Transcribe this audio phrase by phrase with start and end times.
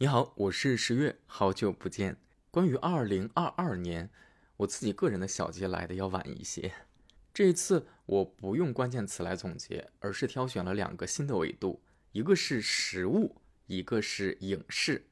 [0.00, 2.18] 你好，我是十月，好久不见。
[2.52, 4.08] 关于二零二二年，
[4.58, 6.72] 我自己个人的小结来的要晚一些。
[7.34, 11.82] 这一次我不用关键词来总结，而是挑选了两个新的维度，
[12.12, 15.04] 一个是食物，一个是影视。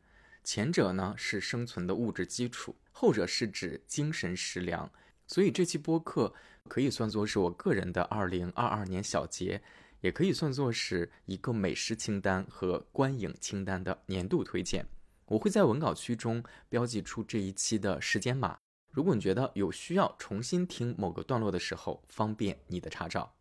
[0.45, 4.89] 前者呢是生存的物质基础，后者是指精神食粮。
[5.27, 6.33] 所以这期播客
[6.69, 9.61] 可以算作是我个人的二零二二年小结。
[10.01, 14.87] 也可以算作是一个美食清单和观影清单的年度推荐。
[15.27, 18.59] 我会在文稿区中标记出这一期的时间码。
[18.93, 23.33] 如果你觉得有需要重新听某个段落的时候，方便你的查找。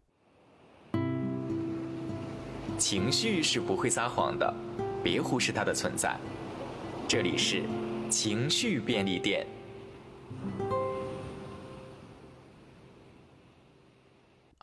[2.77, 4.53] 情绪是不会撒谎的，
[5.03, 6.19] 别忽视它的存在。
[7.08, 7.63] 这里是
[8.09, 9.47] 情绪便利店。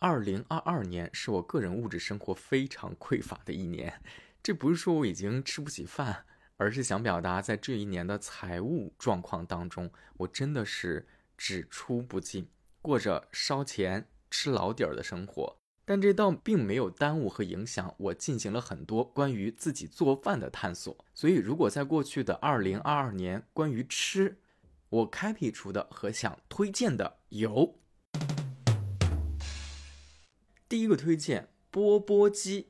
[0.02, 4.02] 二零二二年是我个人物质生活非常匮乏的一年，
[4.42, 6.25] 这不是说我已经吃不起饭，
[6.56, 11.06] 而是想表达在这一年的财务状况当中，我真的是
[11.39, 12.48] 只出不进，
[12.81, 15.56] 过着烧钱吃老底儿的生活。
[15.84, 21.05] 但这倒并没有耽误和影响我进行了很多关于自己做饭的探索。
[21.14, 24.37] 所以，如果在过去的二零二二年关于吃，
[24.89, 27.78] 我开辟出的和想推荐的有。
[30.73, 32.69] 第一个推荐钵钵鸡。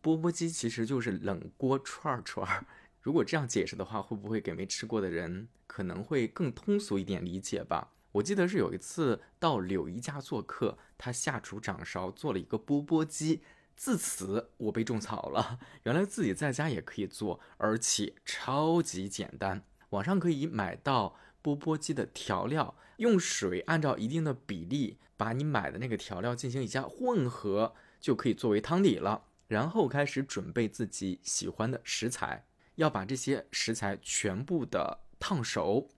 [0.00, 2.66] 钵钵鸡其实就是冷锅串串。
[3.02, 7.92] 如果这样解释的话，会不会给没吃过的人可能会更通俗一点理解吧？
[8.12, 13.42] 我记得是有一次到柳姨家做客，她下厨掌勺做了一个钵钵鸡，
[13.76, 15.58] 自此我被种草了。
[15.82, 19.62] 原来自己在家也可以做，而且超级简单。
[19.90, 29.24] 网上可以买到钵钵鸡的调料，用水按照一定的比例，把你买的那个调料进行一下混合，就可以作为汤底了。
[29.48, 35.88] 然后开始准备自己喜欢的食材，要把这些食材全部的烫熟，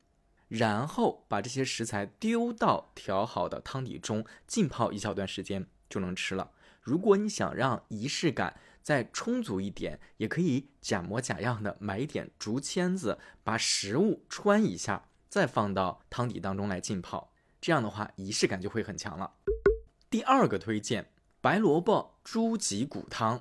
[0.49, 6.51] 然后把这些食材丢到调好的汤底中浸泡一小段时间，就能吃了。
[6.81, 17.33] 如果你想让仪式感再充足一点，也可以假模假样的买一点竹签子，把食物穿一下，再放到汤底当中来浸泡。
[17.59, 19.33] 这样的话，仪式感就会很强了。
[20.11, 21.11] 第二个推荐：
[21.41, 23.41] 白萝卜猪脊骨汤。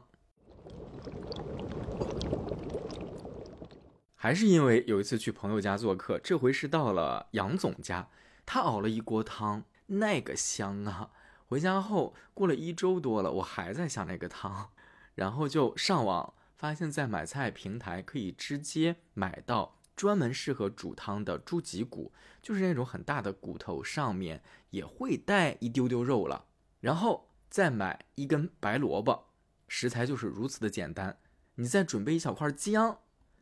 [4.16, 8.08] 还是因为有一次去朋友家做客，这回是到了杨总家，
[8.46, 11.12] 他熬了一锅汤，那个香啊！
[11.46, 14.70] 回家后过了一周多了，我还在想那个汤，
[15.16, 24.42] 然后就上网发现，在买菜平台可以直接买到专门适合煮汤的猪脊骨，就是那种很大的骨头，上面
[24.72, 26.46] 也会带一丢丢肉了。
[26.80, 29.28] 然后再买一根白萝卜，
[29.68, 31.20] 食材就是如此的简单。
[31.56, 33.00] 你再准备一小块姜，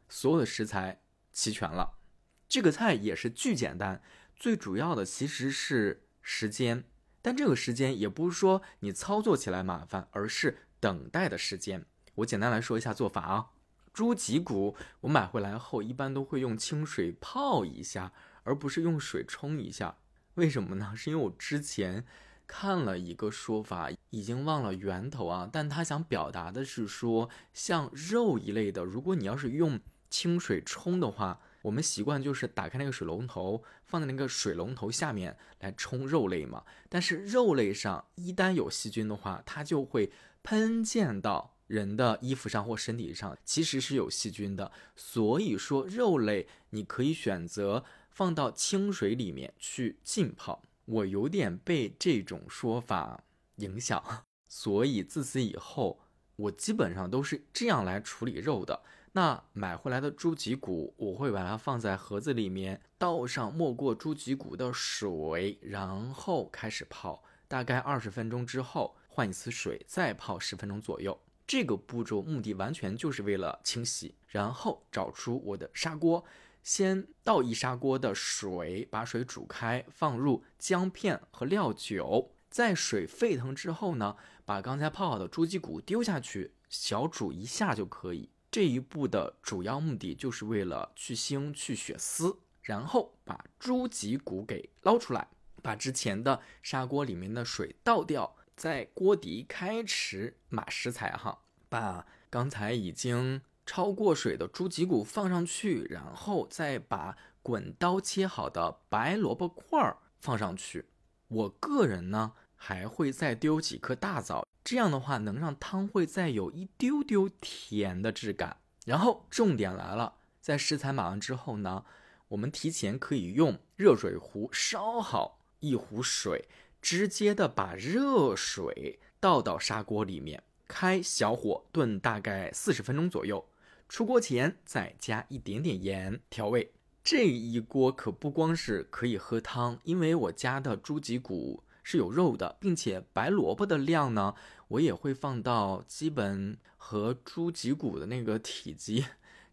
[0.10, 1.02] 所有的食材
[1.32, 2.00] 齐全了。
[2.48, 4.02] 这个菜也是巨简单，
[4.36, 6.84] 最主要的其实是时间。
[7.22, 11.86] 但这个时间也不是说你操作起来麻烦，而是等待的时间。
[12.16, 13.52] 我简单来说一下做法啊。
[13.94, 18.12] 猪脊骨我买回来后，一般都会用清水泡一下，
[18.44, 19.98] 而不是用水冲一下。
[20.36, 20.94] 为什么呢？
[20.96, 22.06] 是因为我之前
[22.48, 25.50] 看了一个说法，已经忘了源头啊。
[25.52, 29.80] 但他想表达的是说，像肉一类的，如果你要是用
[30.10, 31.40] 清水冲的话。
[31.62, 36.64] 我们习惯就是打开那个水龙头，放在那个水龙头下面来冲肉类嘛。
[36.88, 40.10] 但是肉类上一旦有细菌的话，它就会
[40.42, 44.70] 喷溅到人的衣服上或身体上，其实是有细菌的。
[44.98, 50.62] 所以说肉类你可以选择放到清水里面去浸泡。
[50.84, 53.24] 我有点被这种说法
[53.58, 54.04] 影响，
[54.50, 56.02] 所以自此以后。
[56.40, 58.82] 我基本上都是这样来处理肉的。
[59.12, 67.22] 那买回来的猪脊骨，我会把它放在盒子里面，倒上没过猪脊骨的水，然后开始泡。
[67.50, 71.20] 大概二十分钟之后换一次水，再泡十分钟左右。
[71.50, 74.14] 这个步骤目的完全就是为了清洗。
[74.28, 76.24] 然后找出我的砂锅，
[76.62, 82.30] 先倒一砂锅的水，把水煮开，放入姜片和料酒。
[82.52, 84.16] 在水沸腾之后呢，
[84.46, 88.30] 把刚才泡好的猪脊骨丢下去，小煮一下就可以。
[88.52, 95.28] 这一步的主要目的就是为了去腥、去血丝，然后把猪脊骨给捞出来，
[95.64, 101.40] 把之前的砂锅里面的水倒掉，在锅底开始码食材哈，
[101.70, 110.90] 把刚才已经焯过水的猪脊骨放上去，然后再把滚刀切好的白萝卜块儿放上去。
[111.30, 118.58] 我个人呢，还会再丢几颗大枣，这样的话能让汤会再有一丢丢甜的质感。
[118.86, 121.86] 然后重点来了，在食材码完之后呢，
[122.28, 126.50] 我们提前可以用热水壶烧好一壶水，
[126.82, 133.46] 直接的把热水倒到砂锅里面，开小火炖大概四十分钟左右。
[133.88, 136.72] 出锅前再加一点点盐调味。
[137.04, 144.36] 这一锅可不光是可以喝汤，因为我加的猪脊骨是有肉的，并且白萝卜的量呢，
[144.68, 149.06] 我也会放到基本和猪脊骨的那个体积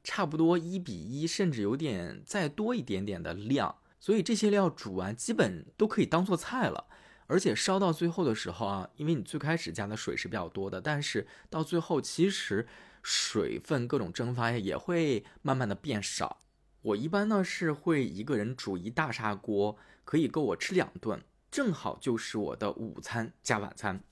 [0.05, 3.77] 差不多一比一，甚至有点再多一点点的量。
[3.99, 6.87] 所以这些料煮完基本都可以当做菜了。
[7.27, 12.67] 而且烧到最后的时候啊，因为你最开始加的水是比较多的，但是到最后其实
[13.03, 16.39] 水分各种蒸发呀也会慢慢的变少。
[16.83, 24.05] 我一般呢是会一个人煮一大砂锅，可以够我吃两顿，正好就是我的午餐加晚餐。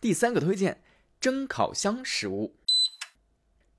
[0.00, 0.82] 第三个推荐，
[1.18, 2.56] 蒸烤箱食物。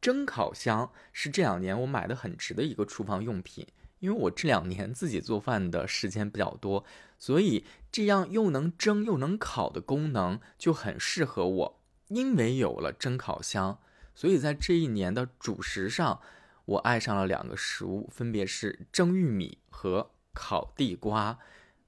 [0.01, 3.67] 蒸烤箱是这两年我买的很值的一个厨房用品，
[4.03, 6.83] 因为我这两年自己做饭的时间比较多，
[7.17, 11.79] 所以这样又能蒸又能烤的功能就很适合我。
[12.09, 13.79] 因为有了蒸烤箱，
[14.13, 16.19] 所以在这一年的主食上。
[16.65, 21.37] 我爱上了两个食物，分别是蒸玉米和烤地瓜。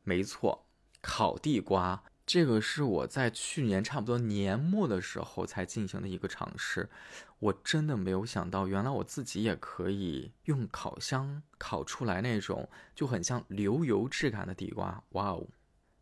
[0.03, 0.65] 没错，
[1.01, 6.89] 烤地瓜这个是我在去年差不多年末的时候才进行的一个尝试。
[7.37, 15.03] 我真的没有想到，原来我自己也可以用烤箱烤出来那种就很像流油质感的地瓜。
[15.09, 15.47] 哇哦！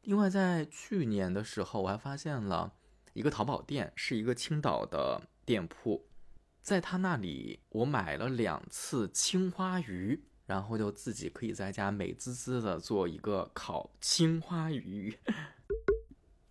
[0.04, 2.74] 另外，在去年的时候，我还发现了
[3.14, 6.06] 一个淘宝店，是一个青岛的店铺。
[6.62, 15.18] 在他那里，我买了两次青花鱼，然后就自己可以在家美滋滋的做一个烤青花鱼。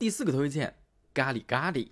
[0.03, 0.75] 第四个推荐，
[1.15, 1.91] 咖喱咖喱。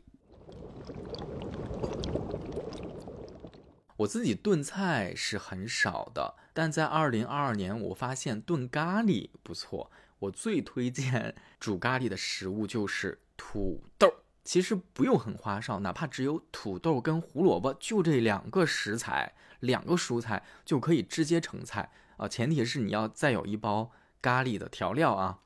[3.98, 9.92] 我自己炖菜是很少的，但在二零二二年，我发现炖咖喱不错。
[10.18, 14.12] 我最推荐煮咖喱的食物就是土豆。
[14.42, 22.26] 其实不用很花哨，哪怕只有土豆跟胡萝卜，就这两个食材，两个蔬菜就可以直接成菜啊！
[22.26, 25.38] 前提是你要再有一包咖喱的调料啊。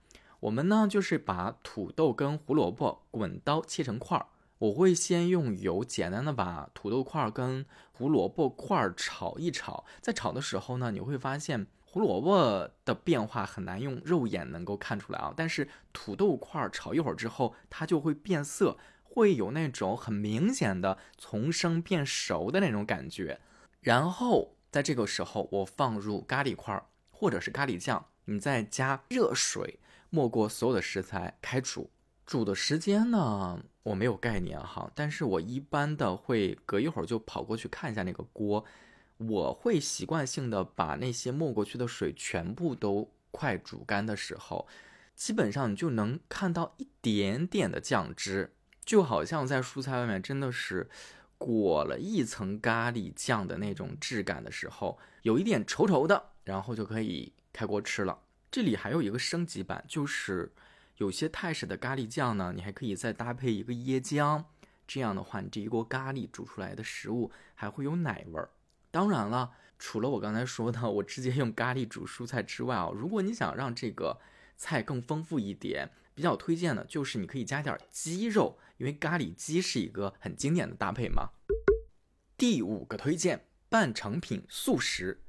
[0.44, 4.26] 我们呢就是把土豆跟胡萝卜滚刀切成块儿，
[4.58, 11.66] 我会先用油简单的把土豆块跟胡萝卜块炒一炒，在炒的时候呢，你会发现。
[11.86, 23.40] 胡萝卜的变化很难用肉眼能够看出来啊，但是土豆块炒一会儿之后，它就会变色，会有那种很明显的从生变熟的那种感觉。
[23.80, 29.78] 然后在这个时候，我放入咖喱块或者是咖喱酱，你再加热水
[30.14, 31.90] 没过所有的食材开煮。
[32.24, 38.64] 煮的时间呢，我没有概念哈，但是我一般的会隔一会儿就跑过去看一下那个锅。
[39.18, 44.66] 我会习惯性的把那些没过去的水全部都快煮干的时候，
[45.14, 50.88] 基本上你就能看到一点点的酱汁，就好像在蔬菜外面真的是
[51.36, 58.18] 裹了一层咖喱酱的那种质感的时候，有一点稠稠的，然后就可以开锅吃了。
[58.54, 60.52] 这里还有一个升级版，就是
[60.98, 64.44] 有些泰式的咖喱酱呢，你还可以再搭配一个椰浆，
[64.86, 68.48] 这样的话，你这一锅咖喱煮出来的食物还会有奶味儿。
[68.92, 74.20] 当然了，除了我刚才说的我直接用咖喱煮蔬菜之外啊，如果你想让这个
[74.56, 81.30] 菜更丰富一点，比较推荐的就是你可以加点鸡肉，因为咖喱鸡是一个很经典的搭配嘛。
[82.38, 85.22] 第五个推荐，半成品素食。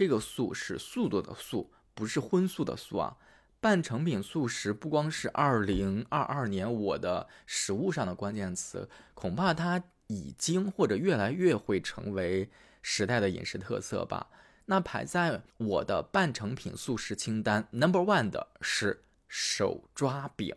[0.00, 3.18] 这个素是速度的速，不是荤素的素啊。
[3.60, 9.84] 半成品素食不光是二零二二年我的食物上的关键词，恐怕它。
[10.06, 12.50] 已经或者越来越会成为
[12.82, 14.26] 时代的饮食特色吧。
[14.64, 20.56] 那排在我的半成品素食清单 number one 的是手抓饼，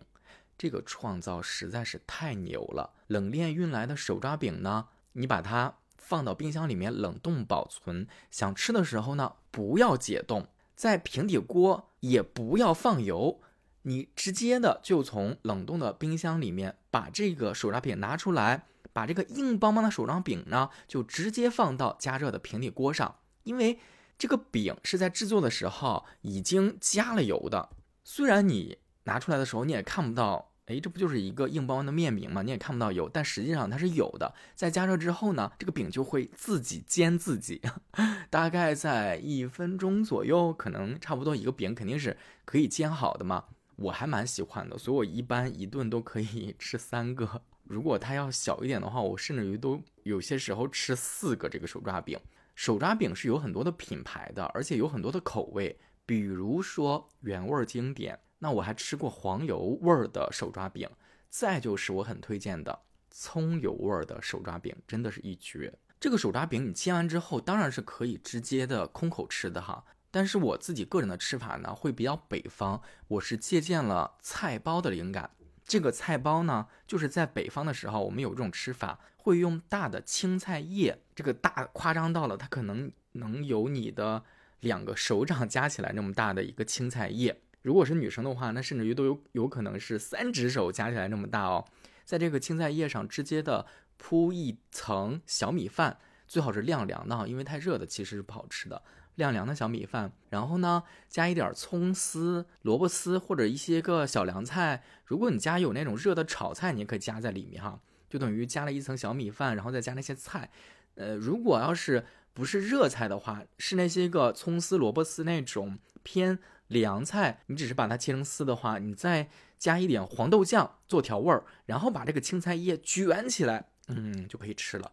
[0.58, 2.94] 这个创造实在是太牛了。
[3.06, 10.46] 冷链运来的手抓饼呢，你把它放到冰箱里面冷冻保存，想吃的时候呢，不要解冻，
[10.76, 13.40] 在平底锅也不要放油，
[13.84, 18.66] 你直接的就从冷冻的冰箱里面把这个手抓饼拿出来。
[18.96, 23.80] 把这个硬邦邦的手抓饼呢，就直接放到加热的平底锅上，因为
[24.20, 27.70] 这个饼是在制作的时候已经加了油的。
[28.04, 32.42] 虽然你拿出来的时候你也看不到，哎，这不就是一个硬邦邦的面饼吗？
[32.42, 34.34] 你也看不到油，但实际上它是有的。
[34.56, 37.62] 在加热之后呢，这个饼就会自己煎自己，
[38.30, 42.16] 大概在一分钟左右，可能差不多一个饼肯定是
[42.46, 43.44] 可以煎好的嘛。
[43.76, 47.42] 我还蛮喜欢的，所以我一般一顿都可以 吃三个。
[47.66, 52.18] 如果它要小一点的话，我甚至于都有些时候吃四个这个手抓饼。
[52.56, 58.20] 手抓饼是有很多的品牌的，而且有很多的口味，比如说原味经典。
[58.44, 60.90] 那我还吃过黄油味儿的手抓饼，
[61.30, 62.78] 再就是我很推荐的
[63.10, 65.74] 葱油味儿的手抓饼，真的是一绝。
[65.98, 69.86] 这个手抓饼你煎完之后，当然是可以直接的空口吃的哈。
[70.12, 75.30] 但是我自己个人的吃法呢，会比较北方，我是借鉴了菜包的灵感。
[75.64, 84.26] 这个菜包呢，就是在北方的时候，我们有这种吃法，会用大的青菜叶，这个大夸张到了，它可能能有你的
[84.60, 87.40] 两个手掌加起来那么大的一个青菜叶。
[87.64, 91.66] 如果是女生的话，那甚至于都有有可能是三只手加起来那么大哦。
[92.06, 93.66] 在这个青菜叶上直接的
[93.98, 98.84] 铺一层小米饭，最好是晾凉的，因为太热的其实是不好吃的。
[99.16, 104.84] 晾凉的小米饭，然后呢，加一点葱丝、萝卜丝或者一些个小凉菜。
[105.06, 107.80] 如果你家有那种热的炒菜，你也可以加在里面哈，
[108.10, 110.50] 就等于加了一层小米饭，然后再加那些菜。
[110.96, 112.04] 呃，如果要是
[112.34, 116.40] 不是热菜的话，是那些个葱丝、萝卜丝那种偏
[116.74, 124.92] 凉菜，你只是把它切成丝的话，你再加一点黄豆酱做调味儿，然后把这个青菜叶卷起来，嗯，就可以吃了。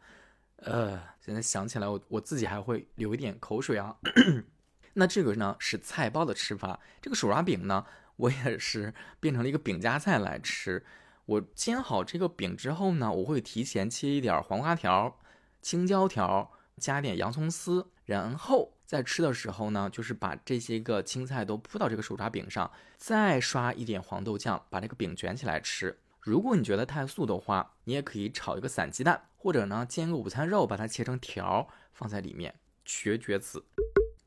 [0.57, 3.97] 呃，现在想起来，我我自己还会流一点口水啊。
[4.95, 10.85] 那这个呢是菜包的吃法，这个手抓饼呢，我也是 变成了一个饼夹菜来吃。
[11.27, 15.19] 我煎好这个饼之后呢，我会提前切一点黄瓜条、
[15.63, 25.97] 青椒条，加点洋葱丝，然后在吃的时候呢，就是把这些个青菜都铺到这个手抓饼上，再刷一点黄豆酱，把这个饼卷起来吃。
[26.19, 32.53] 如果你觉得太素的话，你也可以炒一个散鸡蛋，或者呢煎个午餐肉，把它切成条放在里面，
[32.85, 33.65] 绝绝子。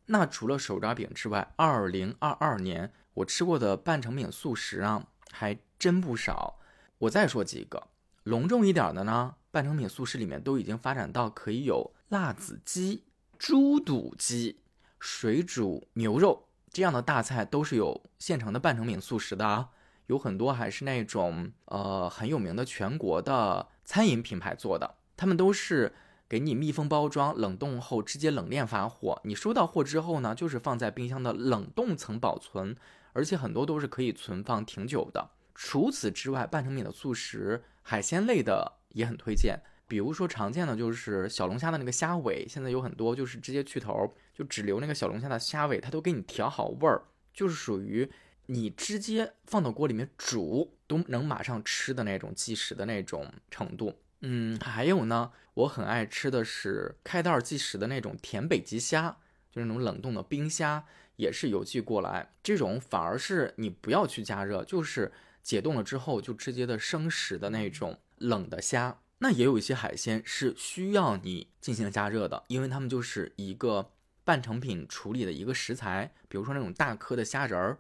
[0.06, 6.58] 那除了手抓饼之外，二零二二年我吃过的半成品速食啊，还真不少。
[7.00, 7.90] 我再说几个
[8.24, 13.04] 隆重一点的呢，半成品速食里面都已经发展到可以有辣子鸡、
[13.44, 14.62] 猪肚鸡、
[15.02, 19.72] 水煮牛肉这样的大菜，都是有现成的半成品速食的啊。
[20.06, 25.94] 有很多还是那种呃很有名的全国的餐饮品牌做的，他们都是
[26.30, 29.20] 给你密封包装，冷冻后直接冷链发货。
[29.26, 32.74] 你收到货之后呢，就是放在冰箱的冷冻层保存，
[33.12, 35.32] 而且很多都是可以存放挺久的。
[35.54, 39.60] 除此之外，半成品的速食海鲜类的也很推荐，
[39.94, 48.10] 比如说常见的就是小龙虾的那个虾尾，现在有很多就是直接去头，就只留那个小龙虾的虾尾，它都给你调好味儿，就是属于。
[48.48, 59.18] 你直接放到锅里面煮都能马上吃的那种即食的那种程度，嗯，还有呢，我很爱吃的是开袋即食的那种甜北极虾，
[59.50, 60.84] 就是那种冷冻的冰虾，
[61.18, 68.98] 也是邮寄过来，这种反而是你不要去加热，就是解冻了之后就直接的生食的那种冷的虾。
[69.24, 73.90] 那也有一些海鲜是需要你进行加热的，因为它们就是一个
[74.26, 77.80] 半成品处理的一个食材，比如说那种大颗的虾仁儿。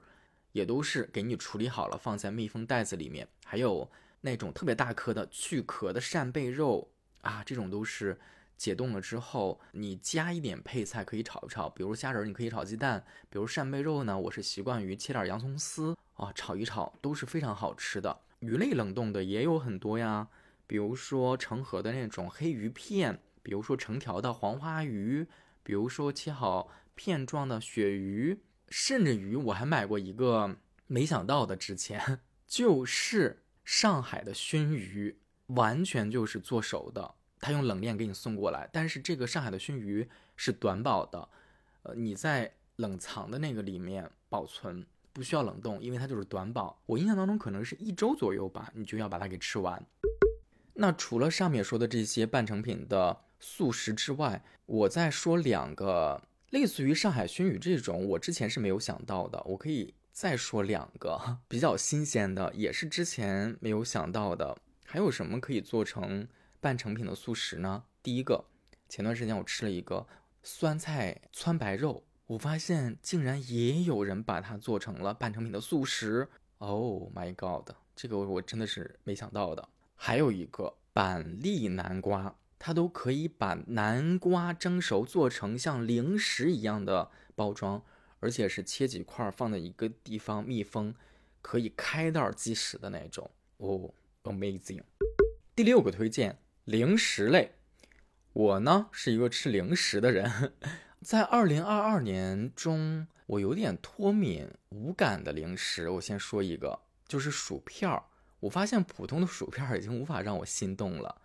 [0.53, 3.27] 也都是给你处理好了，放在密封袋子里面。
[3.43, 3.89] 还有
[4.21, 8.19] 那种特别大颗的去壳的扇贝肉啊，这种都是
[8.55, 18.15] 解冻了之后，你加一点配菜可以炒一炒，比如虾仁，你可以炒鸡蛋；比如扇贝肉呢，我是习惯于切点洋葱丝啊，炒一炒都是非常好吃的。
[18.38, 20.27] 鱼类冷冻的也有很多呀，
[20.73, 25.27] 比如说成盒的那种黑鱼片，比如说成条的黄花鱼，
[25.61, 28.39] 比如说切好片状的鳕鱼。
[28.69, 35.15] 甚至于我还买过一个没想到的，之前就是上海的熏鱼，
[35.45, 38.67] 完全就是做熟的，他用冷链给你送过来。
[38.73, 41.29] 但是这个上海的熏鱼是短保的，
[41.83, 46.81] 呃，你在冷藏的那个里面保存，不需要冷冻，因为它就是短保。
[46.87, 49.85] 我印象当中可能是一周左右吧，你就要把它给吃完。
[50.73, 56.21] 那除了上面说的这些半成品的速食之外，我再说两个。
[56.49, 59.41] 类似于上海熏鱼这种，我之前是没有想到的。
[59.43, 64.55] 我可以再说两个比较新鲜的，也是之前没有想到的。
[64.85, 66.27] 还有什么可以做成
[66.61, 67.85] 半成品的速食呢？
[68.03, 68.45] 第一个，
[68.87, 70.05] 前段时间我吃了一个
[70.43, 76.29] 酸菜汆白肉，我发现竟然也有人把它做成了半成品的速食。
[76.59, 79.67] Oh my god，这个我真的是没想到的。
[79.95, 82.35] 还有一个板栗南瓜。
[82.65, 87.83] 它都可以把南瓜蒸熟做成像零食一样的包装，
[88.21, 90.95] 而且是切几块放在一个地方密封，
[91.41, 94.81] 可以开袋即食的那种哦，amazing。
[95.53, 97.51] 第六个推荐零食类，
[98.31, 100.53] 我呢是一个吃零食的人，
[101.01, 108.05] 在二零二二年中，我有点脱敏无感的零食，我先说一个，就是薯片儿。
[108.43, 111.21] 我发现普通的薯片已经无法让我心动了。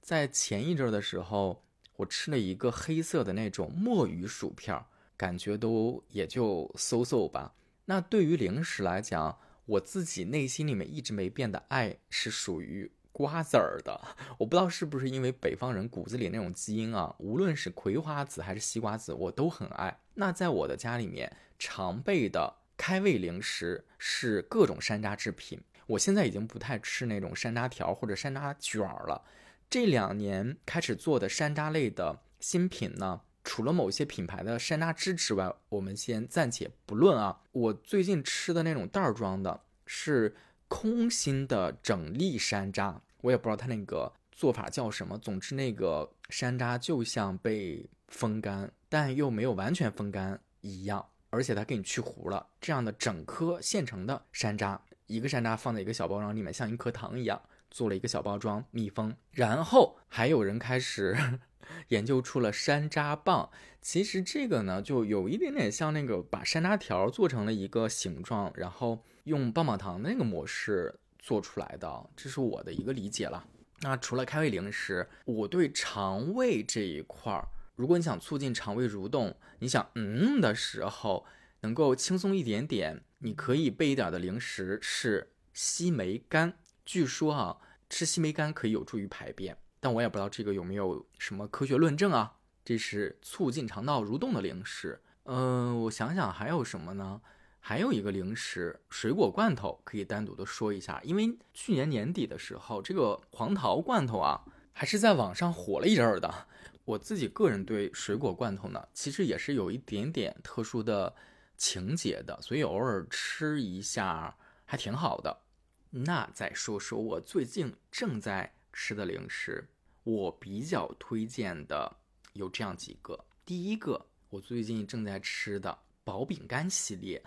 [0.00, 1.62] 在前一阵的时候，
[1.96, 4.82] 我吃了一个黑色的那种墨鱼薯片，
[5.14, 7.54] 感觉都也就 so so 吧。
[7.84, 12.92] 那对于零食来讲，我自己内心里面一直没变的爱是属于。
[13.14, 14.00] 瓜子儿的，
[14.38, 20.00] 我不知道是不是因为北方人骨子里那种基因啊，无论是葵花籽还是西瓜籽，我都很爱。
[20.14, 25.60] 那在我的家里面，常备的开胃零食是各种山楂制品。
[25.86, 29.22] 我现在已经不太吃那种山楂条或者山楂卷了。
[29.68, 37.40] 这两年开始做的山楂类的新品呢，除了某些品牌的山楂汁之外，我们先暂且不论啊。
[37.52, 40.34] 我最近吃的那种袋装的，是。
[40.74, 45.18] 空心的整粒山楂，我也不知道它那个做法叫什么。
[45.18, 52.46] 总之，那个山楂就像被风干，但又没有完全风干一样，而且它给你去核了。
[52.58, 54.78] 这样的整颗现成的山楂，
[55.12, 57.40] 一个山楂放在一个小包装里面，像一颗糖一样，
[57.70, 59.14] 做了一个小包装密封。
[59.30, 61.16] 然后还有人开始
[61.88, 63.50] 研究出了山楂棒，
[63.80, 69.04] 其实这个呢，就有一点点像那个把山楂条做成了一个形状，然后。
[69.24, 73.46] 用棒棒糖那个模式做出来的，这是我的一个理解了。
[73.82, 81.24] 那除了开胃零食，我对肠胃这一块儿，如果你想促进肠胃蠕动，你想嗯的时候
[81.60, 86.58] 能够轻松一点点，你可以备一点的零食是西梅干。
[86.84, 87.56] 据说啊，
[87.88, 92.38] 吃西梅干可以有助于排便，但我也不知道这个有没有什么科学论证啊。
[92.64, 95.00] 这是促进肠道蠕动的零食。
[95.24, 97.20] 嗯，我想想还有什么呢？
[97.60, 106.48] 还有一个零食水果罐头可以单独的说一下，因为去年年底的时候，这个黄桃罐头啊还是在网上火了一阵儿的。
[106.84, 111.14] 我自己个人对水果罐头呢，其实也是有一点点特殊的
[111.56, 115.42] 情节的，所以偶尔吃一下还挺好的。
[115.90, 119.68] 那再说说我最近正在吃的零食，
[120.04, 121.96] 我比较推荐的
[122.32, 123.24] 有这样几个。
[123.44, 125.78] 第一个，我最近正在吃的。
[126.04, 127.22] 薄饼干系列，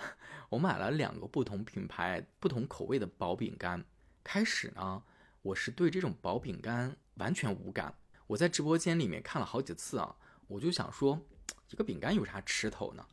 [0.50, 3.82] 我买了两个不同品牌、不同口味的薄饼干。
[4.22, 5.02] 开始呢，
[5.42, 7.96] 我是对这种薄饼干完全无感。
[8.28, 10.14] 我在直播间里面看了好几次啊，
[10.48, 11.18] 我就想说，
[11.72, 13.06] 一个饼干有啥吃头呢？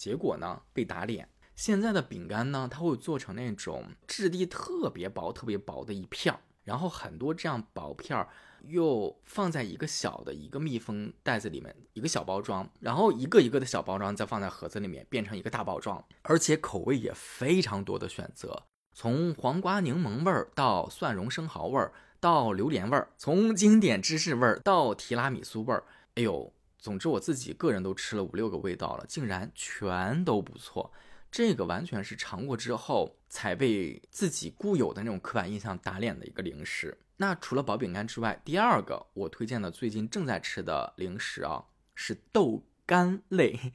[0.00, 1.28] 结果呢，被打脸。
[1.54, 8.26] 现在的饼干呢，它会做成那种质地特别薄、特别薄的一片儿，然后很多这样薄片儿。
[8.64, 25.84] 又放在一个小的一个密封袋子里面，一个小包装，然后一个一个的小包装再放在盒子里面，变成一个大包装，而且口味也非常多的选择，从黄瓜柠檬味儿到蒜蓉生蚝味儿，到榴莲味儿，从经典芝士味儿到提拉米苏味儿，
[26.16, 30.90] 哎呦，总之我自己个人都吃了五六个味道了，竟然全都不错。
[31.30, 36.96] 这个完全是尝过之后才被自己固有的那种刻板印象打脸的一个零食。
[37.18, 43.74] 那除了薄饼干之外，第二个我推荐的最近正在吃的零食啊，是豆干类。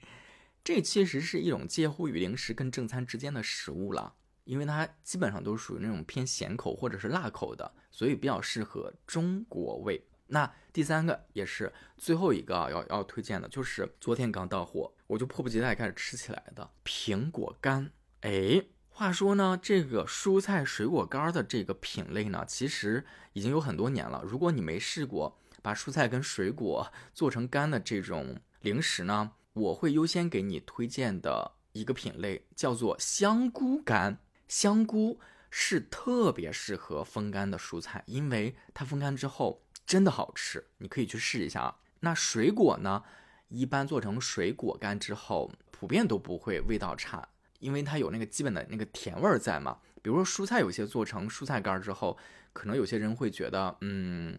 [0.64, 4.16] 这其实是一种介乎于零食跟正餐之间的食物了，
[4.46, 10.04] 因为它基本上都属于那种偏咸口或者是辣口的，所以比较适合中国胃。
[10.28, 17.92] 那第三个也是最后一个要要推荐的，就是昨天刚到货，我就迫不及待开始吃起来的苹果干。
[18.22, 24.24] 哎，话说呢，这个蔬菜水果干的这个品类呢，其实已经有很多年了。
[24.26, 34.18] 如果你没试过把蔬菜跟水果做成干的这种零食呢，我会优先给你推荐的一个品类叫做香菇干。
[34.48, 35.20] 香菇
[35.58, 39.62] 是特别适合风干的蔬菜，因为它风干之后。
[39.88, 41.78] 真的好吃，你可以去试一下啊。
[42.00, 43.04] 那水果呢，
[43.50, 49.78] 一般做成水果干之后，普遍都不会味道差，因为它有那个基本的那个甜味儿在嘛。
[50.02, 52.18] 比如说蔬菜，有些做成蔬菜干之后，
[52.52, 54.36] 可能有些人会觉得，嗯，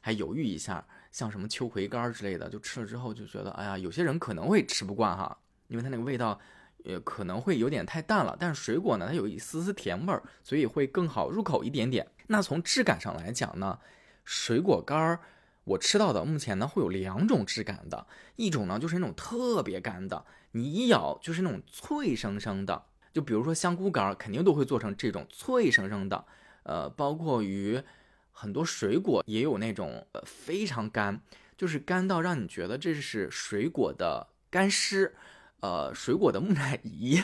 [0.00, 6.40] 还犹豫一下，像什么秋葵干之类的，就吃了之后就觉得，哎呀，有些人可能会吃不惯哈，因为它那个味道，
[6.84, 8.36] 也，可能会有点太淡了。
[8.38, 12.06] 但是水果呢，它有一丝丝甜味儿，所以会更好入口一点点。
[12.28, 13.78] 那从质感上来讲呢？
[14.24, 15.20] 水果干儿，
[15.64, 26.24] 我吃到的目前呢会有两种质感的，一种呢就是那种特别干的，你一咬就是那种脆生生的，就比如说香菇干儿，肯定都会做成这种脆生生的。
[26.62, 27.82] 呃，包括于
[28.30, 31.20] 很多水果也有那种呃非常干，
[31.56, 35.16] 就是干到让你觉得这是水果的干尸，
[35.60, 37.22] 呃，水果的木乃伊，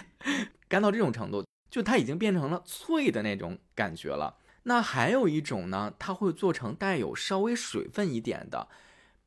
[0.68, 4.38] 干到这种程度，就它已经变成了脆的那种感觉了。
[4.64, 8.68] 那还有一种呢，它会做成带有稍微水分一点的，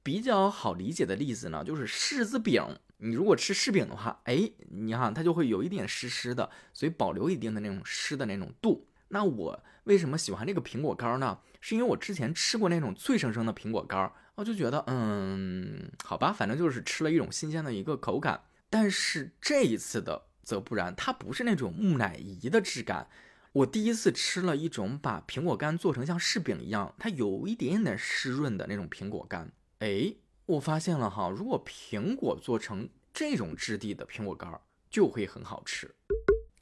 [0.04, 2.63] 比较好理解的例子呢，就是柿子饼。
[3.02, 8.88] 你如果吃柿饼的话，哎，你看它就会有一点湿湿的，所以保留一定的那种湿的那种度。
[9.08, 11.39] 那我为什么喜欢这个苹果干呢？
[11.62, 18.41] 是因为我之前吃过那种脆生生的苹果干，我就觉得，嗯，好吧，反正就是吃了一种新鲜的一个口感。
[18.69, 23.10] 但是这一次的则不然，它不是那种木乃伊的质感。
[23.51, 29.51] 我第一次吃了一种把苹果干做成像柿饼一样，它有一点点湿润的那种苹果干。
[29.79, 30.13] 哎，
[30.45, 35.95] 我发现了哈，如果苹果做成这种质地的苹果干儿，就会很好吃。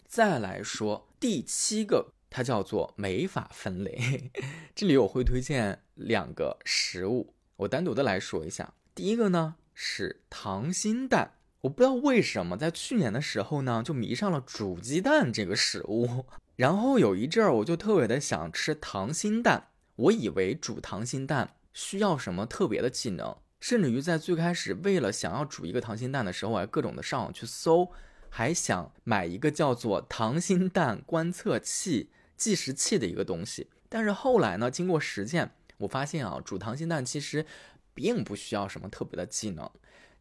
[0.07, 4.31] 再来说第七个，它叫做没法分类。
[4.73, 8.73] 这里我会推荐两个食物，我单独的来说一下。
[8.95, 11.33] 第一个呢是糖心蛋。
[11.61, 16.25] 我不知道为什么在去年的时候呢，就迷上了煮鸡蛋这个食物。
[16.55, 19.69] 然后有一阵儿，我就特别的想吃溏心蛋。
[19.95, 27.91] 我以为煮溏心蛋需要什么特别的技能，甚至于在最开始为了想要煮一个溏心蛋的时候，我还各种的上网去搜，
[28.29, 33.67] 还想买一个叫做溏心蛋观测器、计时器的一个东西。
[33.89, 37.45] 但是后来呢，经过实践，我发现啊，煮溏心蛋其实
[37.93, 39.69] 并不需要什么特别的技能。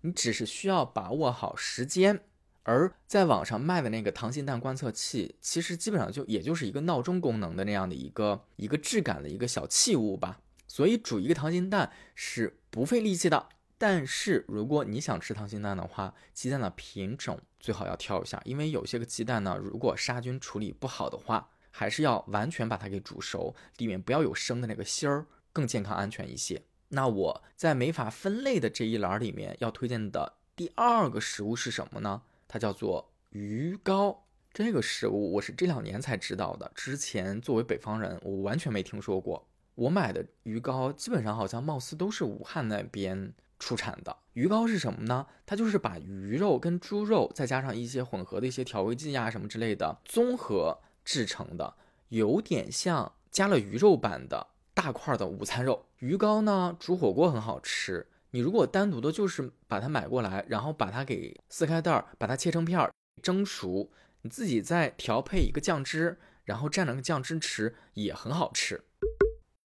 [0.02, 2.20] 你只是需要把握好时间，
[2.62, 10.40] 而在网上卖的那个溏心蛋观测器，其实基本上就也就是一个闹钟功能的那样的一个一个质感的一个小器物吧。
[10.68, 13.48] 所以煮一个溏心蛋是不费力气的。
[13.78, 26.62] 但是如果你想吃溏心蛋的话，鸡蛋的品种最好要挑一下，因为有些个鸡蛋呢，如果杀菌处理不好的话，还是要完全把它给煮熟，里面不要有生的那个芯儿，更健康安全一些。
[26.90, 32.22] 那我在没法分类的这一栏里面要推荐的第二个食物是什么呢？
[32.46, 34.25] 它叫做鱼糕。
[34.53, 39.46] 这个食物我是这两年才知道的，之前作为北方人，我完全没听说过。
[39.75, 44.16] 我买的鱼糕基本上好像貌似都是武汉那边出产的。
[44.33, 45.27] 鱼糕是什么呢？
[45.44, 51.75] 它就是把鱼肉跟猪肉再加上一些混合的一些调味剂呀什么之类的综合制成的，
[52.09, 54.46] 有点像加了鱼肉版的。
[54.77, 58.06] 大块的午餐肉鱼糕呢，煮火锅很好吃。
[58.30, 68.85] 你如果单独的，就是把它买过来，然后把它给撕开袋儿，把它切成片儿，蒸熟，你自己再调配一个酱汁，然后蘸那个酱汁吃，也很好吃。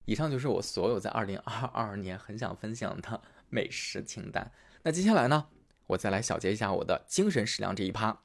[0.06, 4.50] 以上就是我所有在二零二二年很想分享的美食清单。
[4.84, 5.48] 那接下来呢，
[5.88, 8.22] 我再来小结一下我的精神食粮这一趴。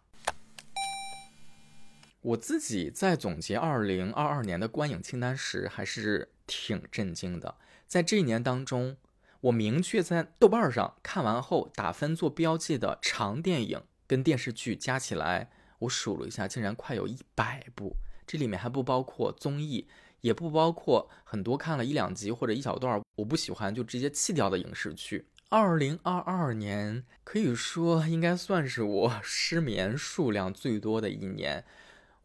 [2.20, 7.56] 我自己在总结二零二二年的观影清单时，还是挺震惊的。
[7.86, 8.96] 在这一年当中，
[9.42, 17.96] 我明确在豆瓣上看完后打分做标记的长电影跟电视剧加起来，我数了一下，竟然快有一百部。
[18.26, 19.86] 这里面还不包括综艺，
[20.20, 25.28] 也不包括很多看了一两集或者一小段我不喜欢就直接弃掉的影视剧。
[25.48, 31.64] 二零二二年可以说应该算是我失眠数量最多的一年。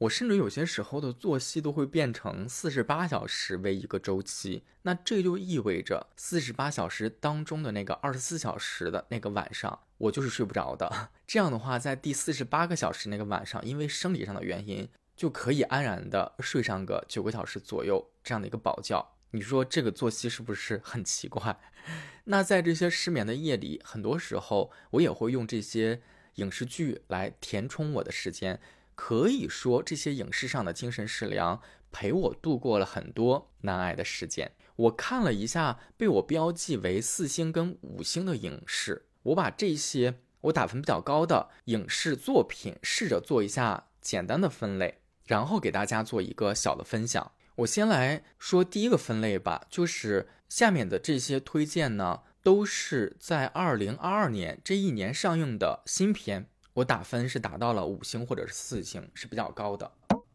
[0.02, 11.10] 我甚至有些时候的作息都会变成四十八小时为一个周期，那这就意味着四十八小时当中的那个二十四小时的那个晚上，我就是睡不着的。
[11.28, 19.08] 这样的话，在第四十八个小时那个晚上，因为生理上的原因，就可以安然的睡上个九个小时左右这样的一个饱觉。
[19.30, 21.60] 你说这个作息是不是很奇怪？
[22.26, 26.02] 那在这些失眠的夜里，很多时候我也会用这些
[26.36, 28.60] 影视剧来填充我的时间。
[28.96, 34.52] 可以说，这些影视上的精神食粮陪我度过了很多难挨的时间。
[34.76, 47.32] 我看了一下被我标记为四星跟五星的影视，我把这些我打分比较高的影视作品试着做一下简单的分类，然后给大家做一个小的分享。
[47.58, 56.48] 我先来说第一个分类吧，就是下面的这些推荐呢，都是在二零二二年这一年上映的新片。
[56.74, 59.92] 我打分是达到了五星或者是四星，是比较高的。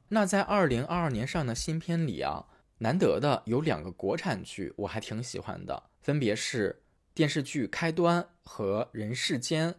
[0.08, 2.46] 那在二零二二年上的新片里啊，
[2.78, 6.82] 难得的有两个国产剧，我还挺喜欢的，分别是
[7.14, 9.72] 电视剧《开端》和《人世间》，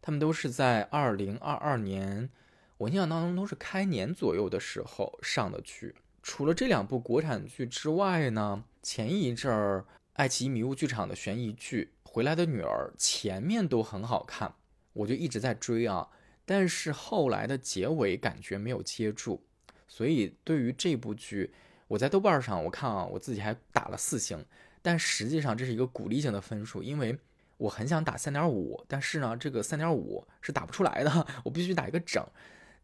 [0.00, 2.30] 他们都是在二零二二年，
[2.78, 5.94] 我印象当中都是开年左右的时候上的剧。
[6.22, 14.54] 除了这两部国产剧之外呢，前一阵儿爱奇艺迷雾剧场的悬疑剧《回来的女儿》前面都很好看。
[14.94, 16.08] 我就一直在追啊，
[16.46, 19.42] 但是后来的结尾感觉没有接住，
[19.86, 21.52] 所以对于这部剧，
[21.86, 24.42] 我在豆瓣上我看啊，我自己还打了四星，
[24.80, 27.18] 但实际上这是一个鼓励性的分数，因为
[27.56, 32.24] 我很想打三点五，但是呢，这个三点五是打不出来的， 我必须打一个整。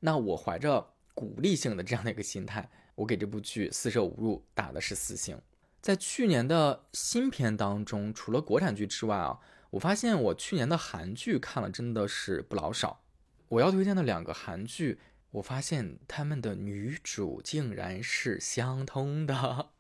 [0.01, 5.38] 那我怀着鼓励性的这样的一个心态，我给这部剧四舍五入打的是四星。
[5.83, 9.38] 在去年的新片当中，除了国产剧之外啊，
[9.71, 13.03] 我发现我去年的韩剧看了真的是不老少。
[13.49, 14.99] 我要推荐的两个韩剧，
[15.31, 19.71] 我发现他们的女主竟然是相通的，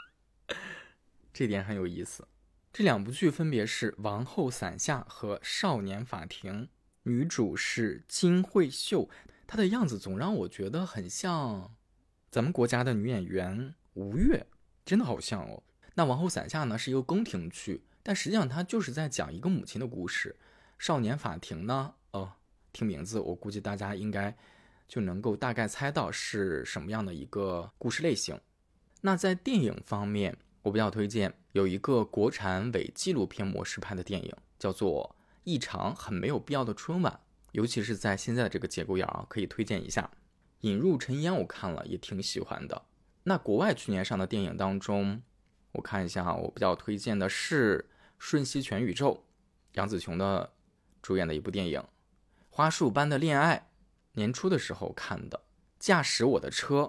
[1.32, 2.26] 这点很有意思。
[2.72, 6.64] 这两部剧分别是《王后伞下》和《少年法庭》，
[7.02, 9.08] 女主是金惠秀，
[9.46, 11.74] 她的样子总让我觉得很像
[12.30, 14.46] 咱们国家的女演员吴越，
[14.84, 15.64] 真的好像哦。
[15.94, 20.36] 那《王后伞下》呢是一个宫廷剧，但实际上它就是在讲一个母亲的故事。
[20.78, 22.32] 《少年法庭》呢，哦，
[22.72, 24.34] 听名字我估计大家应该
[24.88, 28.40] 就能够大概猜到是什么样的一个故事类型。
[29.02, 37.12] 那在电影方面，我比较推荐有一个国产伪纪录片模式拍的电影，叫做《一场很没有必要的春晚》，
[37.52, 40.10] 尤其是在现在这个节骨眼儿啊，可以推荐一下。
[40.60, 42.82] 《引入尘烟》我看了也挺喜欢的。
[43.24, 45.22] 那国外去年上的电影当中。
[45.72, 49.14] 我看一下哈，我比较推荐的是《瞬息全宇宙》，
[49.74, 50.52] 杨紫琼的
[51.00, 51.80] 主演的一部电影，
[52.50, 53.56] 《花束般的恋爱》，
[54.12, 55.38] 年初的时候看的，
[55.78, 56.82] 《驾驶我的车》，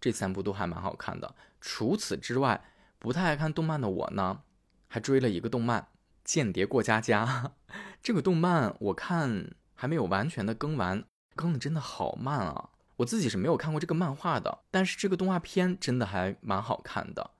[0.00, 1.34] 这三部都还蛮好看的。
[1.60, 2.64] 除此之外，
[2.98, 4.42] 不太爱看动漫的我呢，
[4.88, 5.82] 还追了一个动漫
[6.24, 7.52] 《间谍过家家》。
[8.02, 11.04] 这个动漫我看还没有完全的更完，
[11.36, 12.70] 更的真的好慢啊！
[12.96, 17.30] 我自己是没有看过这个漫画的，但是这个动画片真的还蛮好看的。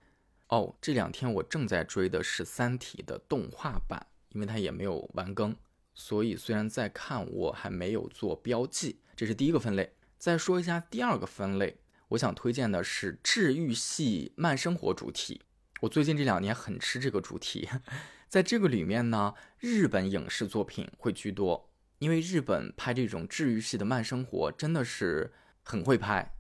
[0.53, 5.57] 哦，这两天我正在追的是《三体》的动画版，因为它也没有完更，
[5.95, 9.01] 所以虽然在看，我还没有做标记。
[9.17, 9.95] 这是第一个分类。
[10.19, 15.41] 再说一下第二个分类，我想推荐的是治愈系慢生活主题。
[15.81, 17.67] 我最近这两年很吃这个主题，
[18.29, 26.35] 在这个里面呢，日本影视作品会居多，因为日本拍这种治愈系的慢生活真的是很会拍。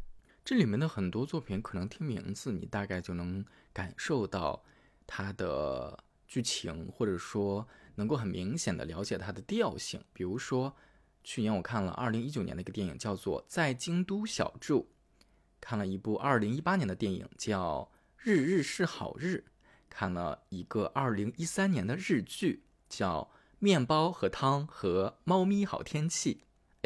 [0.44, 4.62] 这里面的很多作品，可能听名字你大概就能感受到
[5.06, 10.02] 它的剧情，或者说能够很明显的了解它的调性。
[10.12, 10.74] 比如说，
[11.24, 14.80] 去年我看了二零一九年的一个电影，叫做《在京都小住》；
[15.60, 19.44] 看了一部二零一八年的电影叫《日日是好日》；
[19.88, 26.34] 看了一个二零一三年的日剧叫《面包和汤和猫咪好天气》。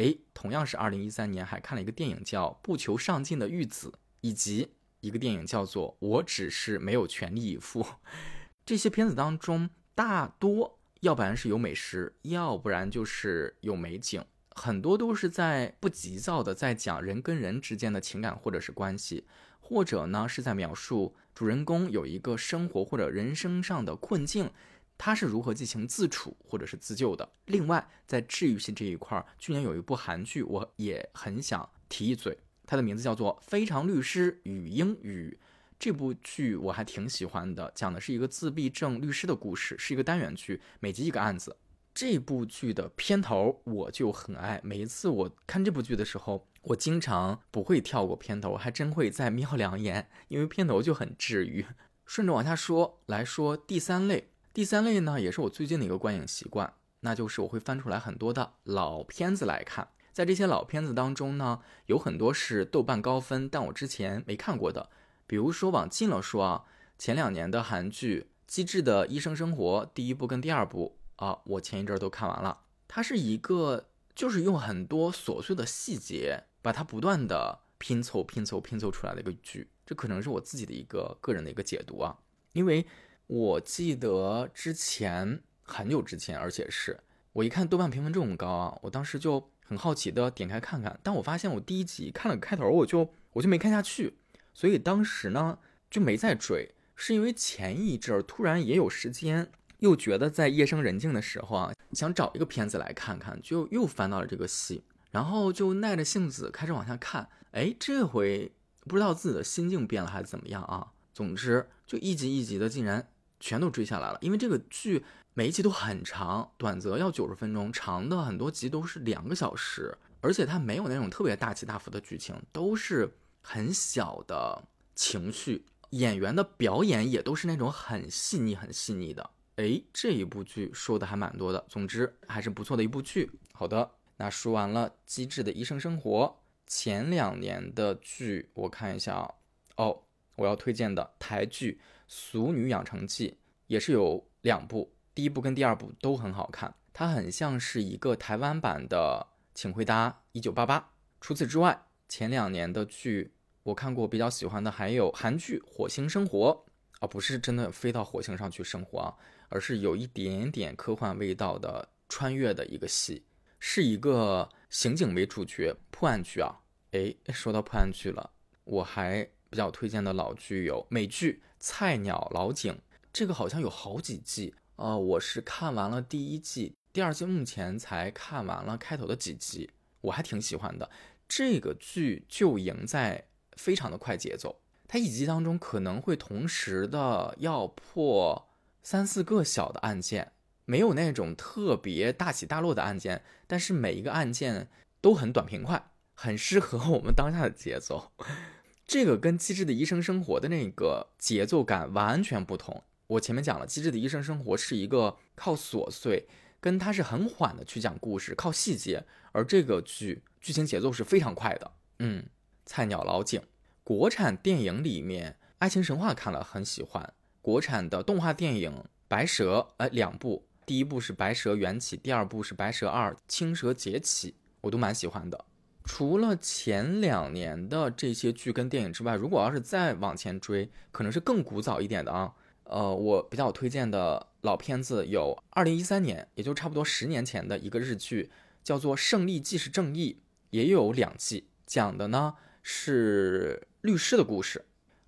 [0.03, 3.89] 哎，同样是二零一三年，还看了一个电影叫《不求上进的玉子》，
[4.21, 7.83] 以及一个电影叫做《我只是没有全力以赴》。
[8.65, 19.27] 这些片子当中，大多要不然是有美食，要不然就是有美景，很多都是在不急躁的在讲人跟人之间的情感或者是关系，
[19.61, 24.51] 或者呢是在描述主人公有一个生活或者人生上的困境。
[24.99, 27.29] 他是如何进行自处或者是自救的？
[27.45, 35.39] 另外，在治愈系这一块，去年有一部韩剧，我也很想提一嘴，它的名字叫做《非常律师与英语》。
[35.79, 41.57] 这部剧我还挺喜欢的，讲的是一个自闭症律师的故事，是一个单元剧，每集一个案子。
[41.95, 51.65] 这部剧的片头我就很爱，每一次我看这部剧的时候，我经常不会跳过片头，还真会再瞄两眼，因为片头就很治愈。
[52.05, 54.31] 顺着往下说，来说第三类。
[54.55, 59.89] 第三类呢，也是我最近的一个观影习惯，那就是我会翻出来很多的老片子来看。
[60.17, 64.89] 在这些老片子当中呢，有很多是豆瓣高分，但我之前没看过的。
[65.27, 66.65] 比如说往近了说啊，
[66.97, 72.61] 前两年的韩剧《机智的医生生活》第一部跟第二部啊，我前一阵都看完了。
[72.89, 79.69] 它是一个就是用很多琐碎的细节，把它不断的拼凑、拼凑、拼凑出来的一个剧。
[79.85, 82.17] 这可能是我自己的一个个人的一个解读啊，
[82.55, 82.87] 因为。
[83.29, 87.01] 我记得之前很久之前，而且是
[87.33, 94.15] 我一看豆瓣评分这么高啊，我当时就很好奇的点开看看，但我发现我第一集看了个开头，我就我就没看下去，
[94.55, 95.59] 所以当时呢
[95.91, 99.51] 就没再追，是因为前一阵儿突然也有时间，
[99.81, 113.09] 又觉得在夜深人静的时候啊，想找一个片子来看看，就又翻到了这个戏，然后就耐着性子开始往下看，哎，这回不知道自己的心境变了还是怎么样啊，总之就一集一集的竟然。
[113.39, 115.05] 全都追下来了，因为这个剧
[115.39, 129.29] 每一集都很长，短则要九十分钟，长的很多集都是两个小时，而且它没有那种特别大起大伏的剧情，都是很小的情绪，演员的表演也都是那种很细腻、很细腻的。
[129.57, 133.31] 哎，这一部剧说的还蛮多的，总之还是不错的一部剧。
[133.53, 136.35] 好的，那说完了《机智的医生生活》，
[136.67, 139.35] 前两年的剧我看一下啊，
[139.77, 140.03] 哦，
[140.37, 141.79] 我要推荐的台剧。
[142.09, 143.29] 《俗女养成记》
[143.67, 150.79] 也是有两部，第一部跟第二部都很好看，它很像是一个台湾版的《请回答一九八八》。
[151.23, 156.67] 除此之外，前两年的剧我看过比较喜欢的还有韩剧《火星生活》
[157.01, 159.15] 啊，不是真的飞到火星上去生活啊，
[159.49, 163.25] 而是有一点点科幻味道的穿越的一个戏，
[163.59, 166.61] 是一个刑警为主角破案剧啊。
[166.91, 168.33] 哎，说到破案剧了，
[168.65, 172.75] 我还比较推荐的老剧有美剧《菜鸟老警》，
[173.15, 179.71] 这个好像有好几季呃，我是看完了第一季，第二季目前才看完了开头的几集，
[180.03, 180.89] 我还挺喜欢的。
[181.29, 184.61] 这个剧就赢在非常的快节奏。
[184.87, 188.49] 它一集当中可能会同时的要破
[188.83, 190.33] 三四个小的案件，
[190.65, 194.69] 没有那种特别大起大落的案件，但是每一个案件
[195.01, 198.13] 都很短平快，很适合我们当下的节奏。
[198.87, 202.85] 这个跟《机智的医生生活》的那个节奏感完全不同。
[203.09, 206.27] 我前面讲了，《机智的医生生活》是一个靠琐碎，
[206.61, 211.71] 跟它是很缓的去讲故事，靠细节，而这个剧剧情节奏是非常快的。
[212.01, 212.25] 嗯，
[212.65, 213.41] 菜鸟老警。
[213.85, 217.15] 国产电影里面，爱情神话看了很喜欢。
[217.41, 218.73] 国产的动画电影
[219.07, 225.45] 《白蛇》呃两部，第一部是《白蛇缘起》，第二部是《白蛇二青蛇劫起》，我都蛮喜欢的。
[225.85, 232.35] 除了前两年的这些剧跟电影之外，如果要是再往前追，可能是更古早一点的啊。
[232.69, 238.31] 呃，我比较推荐的老片子有二零一三年，也就差不多十年前的一个日剧，
[238.63, 240.19] 叫做《胜利即是正义》，
[240.51, 243.67] 也有两季，讲的呢是。
[243.83, 244.65] 律师的故事，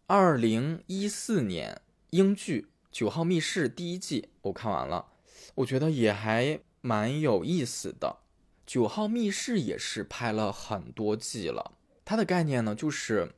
[0.07, 5.07] 二零一四年英剧《九号密室》第一季我看完了，
[5.57, 8.18] 我觉得也还蛮有意思的。
[8.73, 11.73] 《九号密室》也是拍了很多季了，
[12.05, 13.33] 它的概念呢就是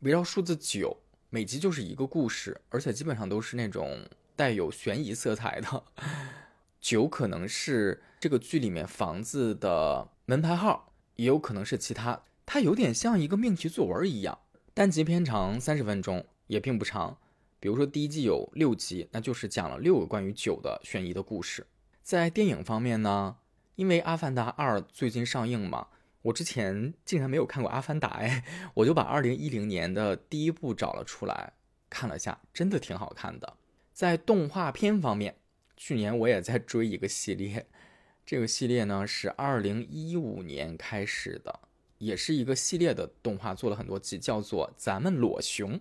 [0.00, 5.84] 围绕数字九，每集就是一个故事，而且基本上都是那种带有悬疑色彩的。
[6.80, 14.38] 九可能是这个剧里面房子的门牌号，也有可能是其他，它有点像一个命题作文一样。
[14.72, 17.18] 单集片长三十分钟，也并不长。
[17.58, 21.66] 比如说第一季有六集，那就是讲了六个关于酒的悬疑的故事。
[22.02, 23.38] 在电影方面呢，
[23.74, 25.88] 因为《阿凡达二》最近上映嘛，
[26.26, 31.52] 我之前竟然没有看过《阿凡达》哎，我就把二零一零年的第一部找了出来
[31.88, 33.56] 看了下，真的挺好看的。
[33.92, 35.36] 在动画片方面，
[35.76, 37.64] 去年我也在追一个系列，
[38.24, 41.60] 这个系列呢是二零一五年开始的。
[41.98, 45.74] 也是一个系列的动画，做了很多集，叫做《咱们裸熊》，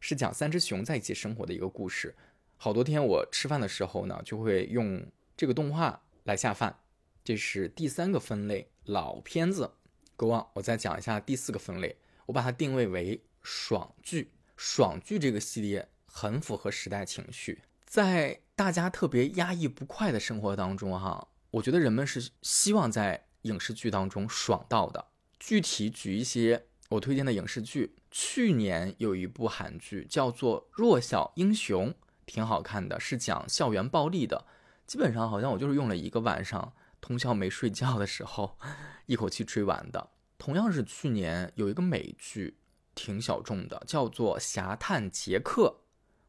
[0.00, 2.14] 是讲三只熊在一起生活的一个故事。
[2.56, 6.76] 好多天我吃饭的时候呢，就会用这个动画来下饭。
[7.24, 9.70] 这是第三个分类，老片子。
[10.16, 11.96] Go on，我再讲一下第四个分类，
[12.26, 14.32] 我把它定位为爽剧。
[14.56, 25.06] 爽剧这个系列很符合时代情绪，在大家特别压抑不快的生活当中，哈，我觉得人们是希望在影视剧当中爽到的。
[25.40, 31.90] 具体举一些我推荐的影视剧，去年有一部韩剧叫做《弱小英雄》，
[32.24, 34.46] 挺好看的，是讲校园暴力的。
[34.86, 36.72] 基本上好像我就是用了一个晚上
[37.02, 38.56] 通宵没睡觉的时候，
[39.04, 40.08] 一口气追完的。
[40.38, 42.56] 同样是去年有一个美剧，
[42.94, 45.64] 挺小众的，叫做《侠探杰克》，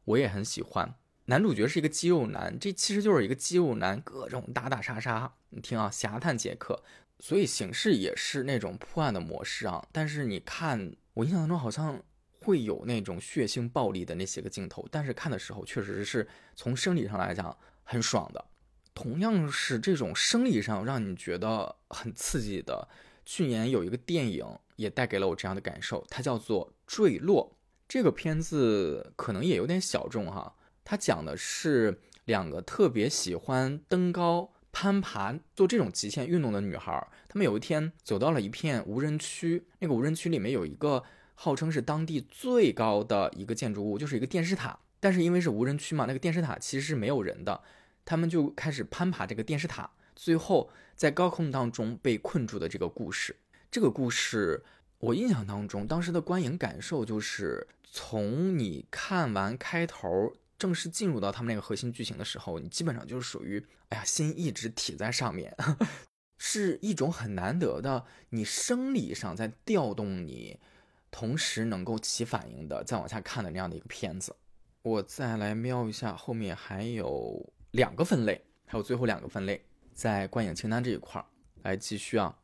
[0.04, 0.96] 我也很喜欢。
[1.26, 5.32] 男主角是一个肌肉男，这其实就是一个肌肉男，各种打打杀杀。
[5.48, 6.82] 你听啊，《侠探杰克》。
[7.20, 12.02] 所以形式也是那种破案的模式啊，但是你看，我印象当中好像
[12.40, 18.44] 会有那种血腥暴力的那些个镜头，但是看的时候确实是从生理上来讲很爽的。
[18.94, 22.88] 同样是这种生理上让你觉得很刺激的，
[23.26, 27.52] 去年有一个电影也带给了我这样的感受，它叫做《坠落》。
[27.88, 30.54] 这个片子可能也有点小众哈，
[30.84, 34.52] 它讲的是两个特别喜欢登高。
[34.76, 41.04] 攀爬做这种极限运动的女孩，她们有一天走到了一片无人区，那个无人区里面有一个
[41.36, 44.76] 号称是当地最高的一个建筑物，就是一个电视塔。
[44.98, 47.62] 但是因为是无人区嘛，那个电视塔其实是没有人的。
[48.04, 53.36] 他们就开始攀爬这个电视塔，最后在高空当中被困住的这个故事。
[53.70, 54.62] 这个故事
[54.98, 60.32] 我印象当中，当时的观影感受就是从你看完开头。
[60.56, 65.54] 正式进入到他们那个核心剧情的时候，你基本上就是属于，哎呀，心一直提在上面，
[66.38, 70.58] 是一种很难得的，你生理上在调动你，
[71.10, 74.34] 同时能够起反应的，再往下看的那样的一个片子。
[74.82, 79.60] 我再来瞄一下后面还有两个分类，还有最后两个分类，
[79.92, 81.26] 在观影清单这一块儿
[81.64, 82.38] 来继续啊。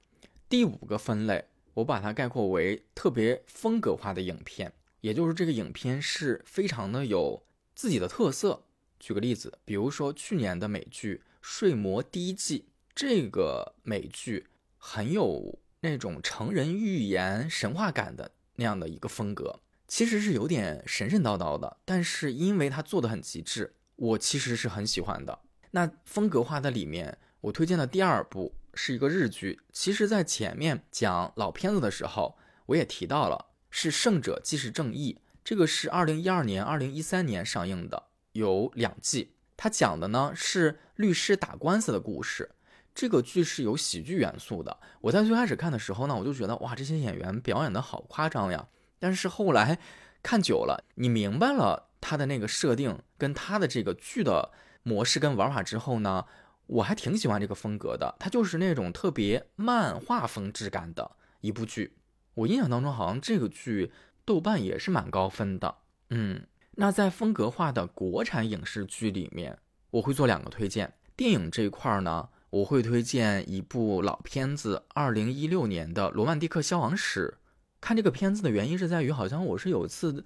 [0.48, 7.46] 第五个分类，我把它概括为特别风格化的影片，也就是这个影片是非常的有。
[7.76, 8.64] 自己的特色，
[8.98, 25.38] 举个例子，比如说去年的美剧《睡魔》第一季，这个美剧很有那种成人寓言神话感的那样的一个风格，其实是有点神神叨叨的，但是因为它做的很极致，我其实是很喜欢的。
[25.72, 29.60] 那风格化的里面，我推荐的第二部是一个日剧。
[29.72, 39.34] 其实，在前面讲老片子的时候，我也提到了，是《胜者即是正义》，这个是二零一二年、二零一三年上映的，有两季。
[39.58, 42.52] 它讲的呢是律师打官司的故事。
[42.94, 44.78] 这个剧是有喜剧元素的。
[45.02, 48.66] 我在最开始看的时候呢，我就觉得哇，这些演员表演的好夸张呀。
[48.98, 49.78] 但是后来
[50.22, 54.50] 看久了，你明白了他的那个设定跟他的这个剧的
[54.82, 56.24] 模式跟玩法之后呢，
[56.66, 58.16] 我还挺喜欢这个风格的。
[58.18, 61.96] 它就是那种特别漫画风质感的一部剧。
[62.34, 63.92] 我印象当中好像这个剧
[64.24, 65.76] 豆瓣也是蛮高分的。
[66.10, 69.58] 嗯，那在风格化的国产影视剧里面，
[69.90, 70.94] 我会做两个推荐。
[71.16, 72.28] 电影这一块儿呢。
[72.50, 77.38] 我会推荐一部老片子，二零一六年的《罗曼蒂克消亡史》。
[77.80, 80.24] 看这个片子的原因是在于，好像我是有一次，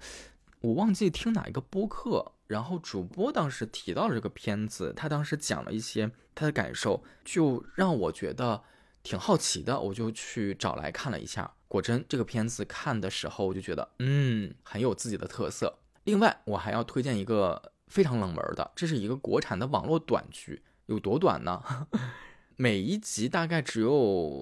[0.65, 8.63] 我忘记听哪一个播客，然后主播当时提到了这个片子，他当时讲了一些他的感受，就让我觉得
[9.03, 11.53] 挺好奇的，我就去找来看了一下。
[11.67, 15.77] 果真，这个片子看的时候，我就觉得，嗯，很有自己的特色。
[16.05, 20.63] 另外，我还要推荐一个非常冷门的，这是一个国产的网络短剧。
[20.87, 21.61] 有多短呢？
[22.57, 23.93] 每一集大概只有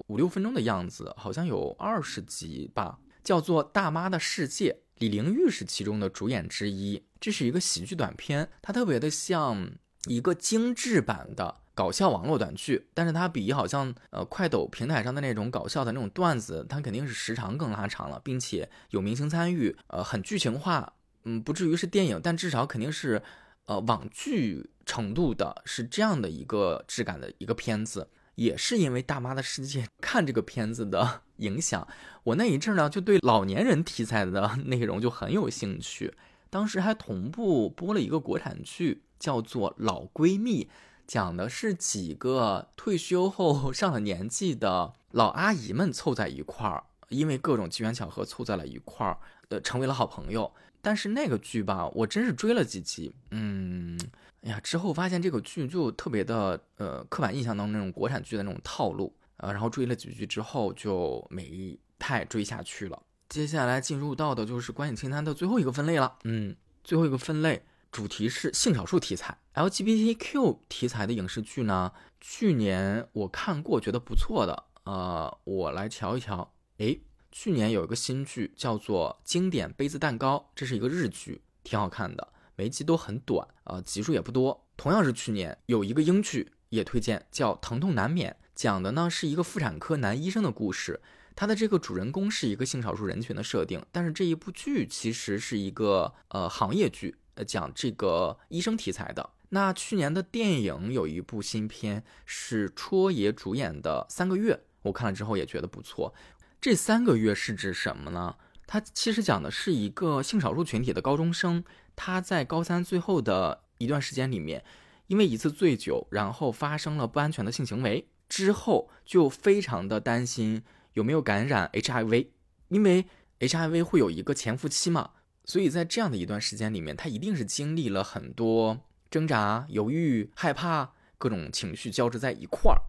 [0.06, 3.00] 五六分钟的样子，好像有二十集吧。
[3.22, 7.04] 叫做《大妈的世界》，李玲玉是其中的主演之一。
[7.20, 9.70] 这是一个喜剧短片，它特别的像
[10.06, 20.94] 一个精致版的搞笑网络短剧，但是它比好像呃快抖平台上的那种搞笑的那种段子，它肯定是时长更拉长了，并且有明星参与，呃，很剧情化。
[21.24, 23.22] 嗯，不至于是电影，但至少肯定是。
[23.66, 31.86] 呃，网剧程度的是这样的一个质感的一个片子，也是因为《大妈的世界》看这个片子的影响，
[32.22, 36.14] 我那一阵呢就对老年人题材的 内容就很有兴趣。
[36.50, 40.64] 当时还同步播了一个国产剧，叫做《老闺蜜》，
[41.06, 49.18] 讲的是几个退休后 上了年纪的老阿姨们凑在一块儿，因为各种机缘巧合凑在了一块儿，
[49.48, 50.52] 呃，成为了好朋友。
[50.80, 53.98] 但是那个剧吧，我真是追了几集，嗯，
[54.42, 63.02] 哎呀，之后发现这个剧就特别的，呃，刻板印象当中那种国产剧的那种套路，呃，然后追了几集之后就没太追下去了。
[63.28, 77.02] 接下来进入到的就是观影清单的最后一个分类了，嗯，最后一个分类主题是性少数题材，LGBTQ 题材的影视剧呢，去年我看过，觉得不错的，呃，我来瞧一瞧，诶。
[77.36, 84.64] 去年有一个新剧叫做《经典杯子蛋糕》，这是一个日剧，挺好看的，每一集都很短，呃，集数也不多。
[84.76, 91.00] 同样是去年有一个英剧也推荐，叫《疼痛难免》，讲的呢是一个妇产科男医生的故事。
[91.36, 99.30] 他的这个主人公是一个性少数人群的设定，但是这一部剧其实是一个呃行业剧，呃讲这个医生题材的。
[99.48, 106.14] 那去年的电影有一部新片是戳爷主演的《三个月》，我看了之后也觉得不错。
[106.60, 108.36] 这三个月是指什么呢？
[108.66, 111.62] 它其实讲的是一个性少数群体的高中生，
[111.94, 114.64] 他在高三最后的一段时间里面，
[115.08, 120.62] 因为一次醉酒，然后发生了不安全的性行为，之后就非常的担心
[120.94, 122.28] 有没有感染 HIV，
[122.68, 123.06] 因为
[123.40, 125.10] HIV 会有一个潜伏期嘛，
[125.44, 132.80] 所以在这样的一段时间里面，他一定是经历了很多挣扎、犹豫、害怕，各种情绪交织在一块儿。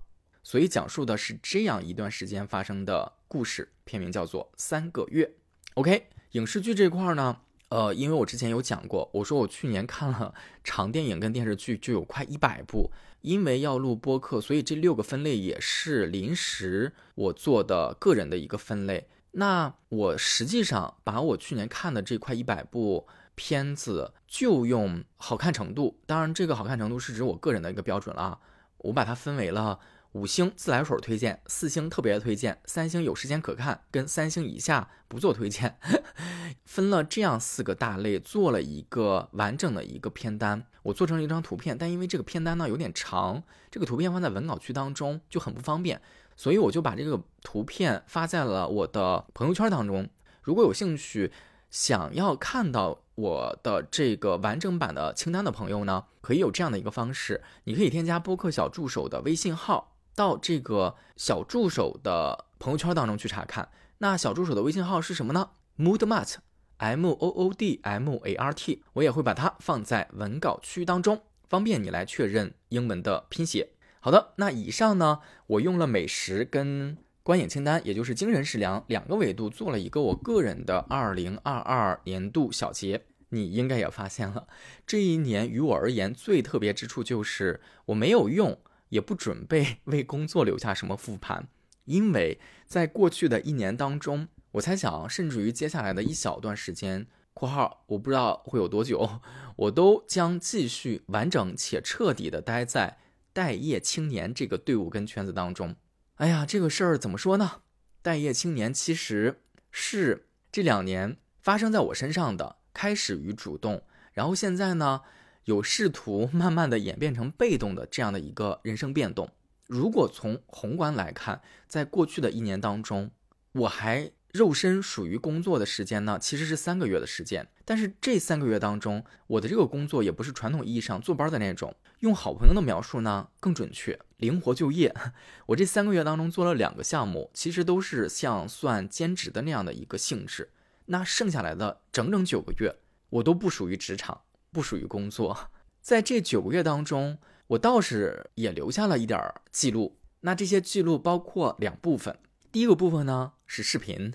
[0.44, 5.26] 所以讲述的是这样一段时间发生的故事，片名叫做《三个月》。
[5.74, 10.34] OK，影视剧这块儿呢，呃，因为我之前有讲过，我说我去年看了
[10.64, 12.92] 长电影跟电视剧就有快一百部，
[13.26, 19.07] 因为要录播客，所以这六个分类也是临时我做的个人的一个分类。
[19.32, 28.39] 那我实际上把我去年看的这块一百部片子，就用好看程度，当然这个好看程度是指我个人的一个标准了，
[28.78, 29.80] 我把它分为了。
[30.16, 35.78] 五星自来水推荐，四星特别推荐，三星有时间可看，跟三星以下不做推荐，
[36.63, 40.66] 分了这样四个大类，做了一个完整的一个片单。
[40.84, 46.01] 我做成了一张图片，但因为这个片单呢有点长，这个图片放在文稿区当中就很不方便，
[46.38, 50.07] 所以我就把这个图片发在了我的朋友圈当中。
[50.43, 51.34] 如果有兴趣
[51.70, 59.91] 想要看到我的这个完整版的清单的朋友呢，可以有这样的一个方式，你可以添加播客小助手的微信号。
[60.16, 63.70] 到这个小助手的朋友圈当中去查看。
[63.99, 68.84] 那小助手的微信号是什么呢？Moodmart，M O O D M A R T。
[68.93, 73.70] 我也会把它放在文稿区当中，方便你来确认英文的拼写。
[73.99, 83.05] 好的，那以上呢，我用了美食跟观影清单，也就是精神食粮两个维度做了一个我个人的二零二二年度小结。
[83.30, 84.47] 你应该也发现了，
[84.86, 88.57] 这一年于我而言最特别之处就是我没有用，
[88.90, 91.48] 也不准备 为工作留下什么复盘，
[91.86, 99.22] 因为在过去的一年当中，我猜想，甚至于接下来的一小段时间（括号我不知道会有多久），
[99.58, 102.98] 我都将继续完整且彻底的待在
[103.34, 105.76] 待业青年这个队伍跟圈子当中。
[106.16, 107.62] 哎呀，这个事儿怎么说呢？
[108.02, 112.58] 待业青年其实是这两年发生在我身上的。
[112.76, 115.04] 开始于主动，然后现在呢，
[115.46, 119.30] 有试图慢慢的演变成被动的这样的一个人生变动。
[119.68, 123.10] 如果从宏观来看，在过去的一年当中，
[123.54, 127.48] 我还肉身属于工作的时间呢，其实是三个月的时间。
[127.64, 134.93] 但是这三个月当中，我的这个工作也不是传统意义上坐班的那种，用好朋友的描述呢更准确，灵活就业。
[135.48, 140.50] 我这三个月当中做了两个项目，其实都是像算兼职的那样的一个性质。
[140.88, 142.76] 那剩下来的整整九个月，
[143.10, 144.22] 我都不属于职场，
[144.56, 145.51] 不属于工作。
[145.82, 149.97] 在这九个月当中，我倒是也留下了一点记录。
[150.22, 152.18] 那这些记录包括两部分，
[152.53, 154.14] 第一个部分呢是视频，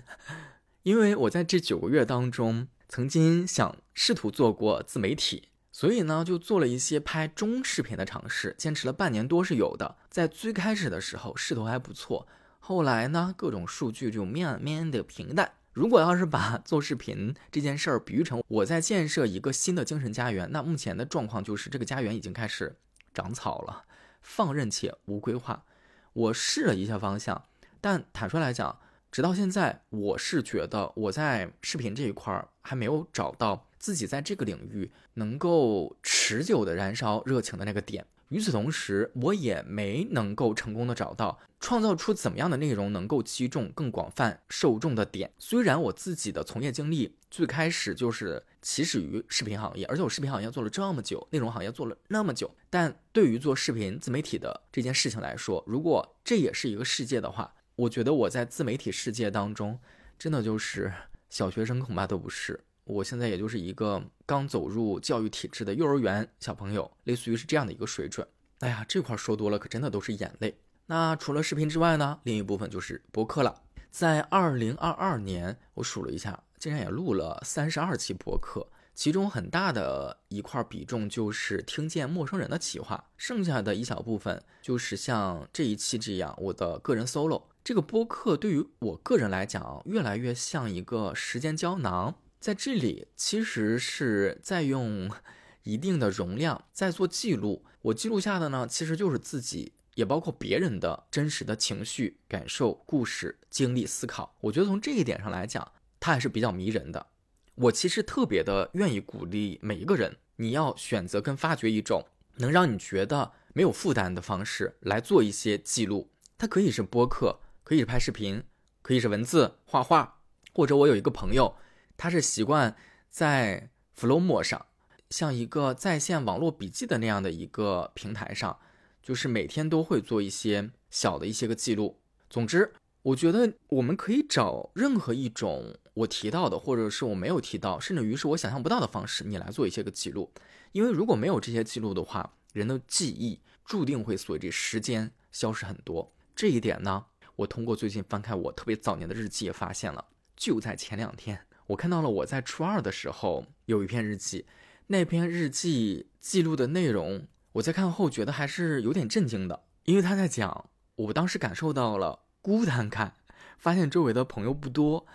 [0.81, 9.95] 因为我在这九个月当中曾经想试图做过自媒体，所以呢就做了一些拍中视频的尝试，坚持了半年多是有的。
[10.09, 12.27] 在最开始的时候势头还不错，
[12.59, 15.53] 后来呢各种数据就慢慢的平淡。
[15.73, 22.75] 如果要是把做视频这件事儿比喻成我在建设一个新的精神家园，那目前的状况就是这个家园已经开始
[23.13, 23.85] 长草了，
[24.21, 25.63] 放任且无规划。
[26.11, 27.45] 我试了一下方向，
[27.79, 38.05] 但坦率来讲，直到现在，我是觉得我在视频这一块儿还没有找到自己在这个领域能够持久的燃烧热情的那个点。
[38.31, 45.31] 与此同时，我也没能够成功的找到创造出怎么样的内容能够击中更广泛受众的点。
[45.37, 59.77] 虽然我自己的从业经历最开始就是起始于视频行业，而且我视频行业做了这么久，内容行业做了那么久，但对于做视频自媒体的这件事情来说，如果这也是一个世界的话，我觉得我在自媒体世界当中，
[60.17, 60.93] 真的就是
[61.29, 62.61] 小学生恐怕都不是。
[62.91, 68.27] 我现在也就是一个刚走入教育体制的幼儿园小朋友，类似于是这样的一个水准。
[68.59, 70.59] 哎呀，这块说多了，可真的都是眼泪。
[70.87, 73.61] 那除了视频之外呢，另一部分就是播客了。
[73.89, 87.43] 在二零二二年，我数了一下，竟然也录了三十二期播客，其中很大的一块比重就是听见陌生人的企划，剩下的一小部分就是像这一期这样我的个人 solo。
[87.63, 92.15] 这个播客对于我个人来讲，越来越像一个时间胶囊。
[92.41, 95.11] 在这里，其实是在用
[95.61, 97.63] 一定的容量在做记录。
[97.83, 104.35] 我记录下的呢，其实就是自己，也包括别人的真实的情绪、感受、故事、经历、思考。
[104.41, 107.05] 我觉得从这一点上来讲，它还是比较迷人的。
[107.53, 116.09] 我其实特别的愿意鼓励每一个人，你要选择跟发掘一种能让你觉得没有负担的方式来做一些记录。
[116.39, 118.43] 它可以是播客，可以是拍视频，
[118.81, 120.15] 可以是文字、画画，
[120.51, 121.55] 或者我有一个朋友。
[122.01, 122.75] 他是习惯
[123.11, 124.65] 在 Flowmo 上，
[125.11, 128.57] 像一个在线网络笔记的那样的一个平台上，
[129.03, 131.99] 就是每天都会做一些小的一些个记录。
[132.27, 132.73] 总之，
[133.03, 140.31] 我觉得我们可以找任何一种我提到的，或者是我没有提到，甚至于是我想象不到的方式，你来做一些个记录。
[140.71, 146.11] 因为如果没有这些记录的话，人的记忆注定会随着时间消失很多。
[146.35, 150.03] 这一点呢，我通过最近翻开我特别早年的日记也发现了。
[150.35, 151.45] 就在前两天。
[151.71, 154.45] 我看到了我在初二的时候有一篇日记，
[154.87, 163.15] 那篇日记记录的内容，我在看后觉得还是有点震惊的，因为他在讲我当时感受到了孤单感，
[163.57, 165.05] 发现周围的朋友不多，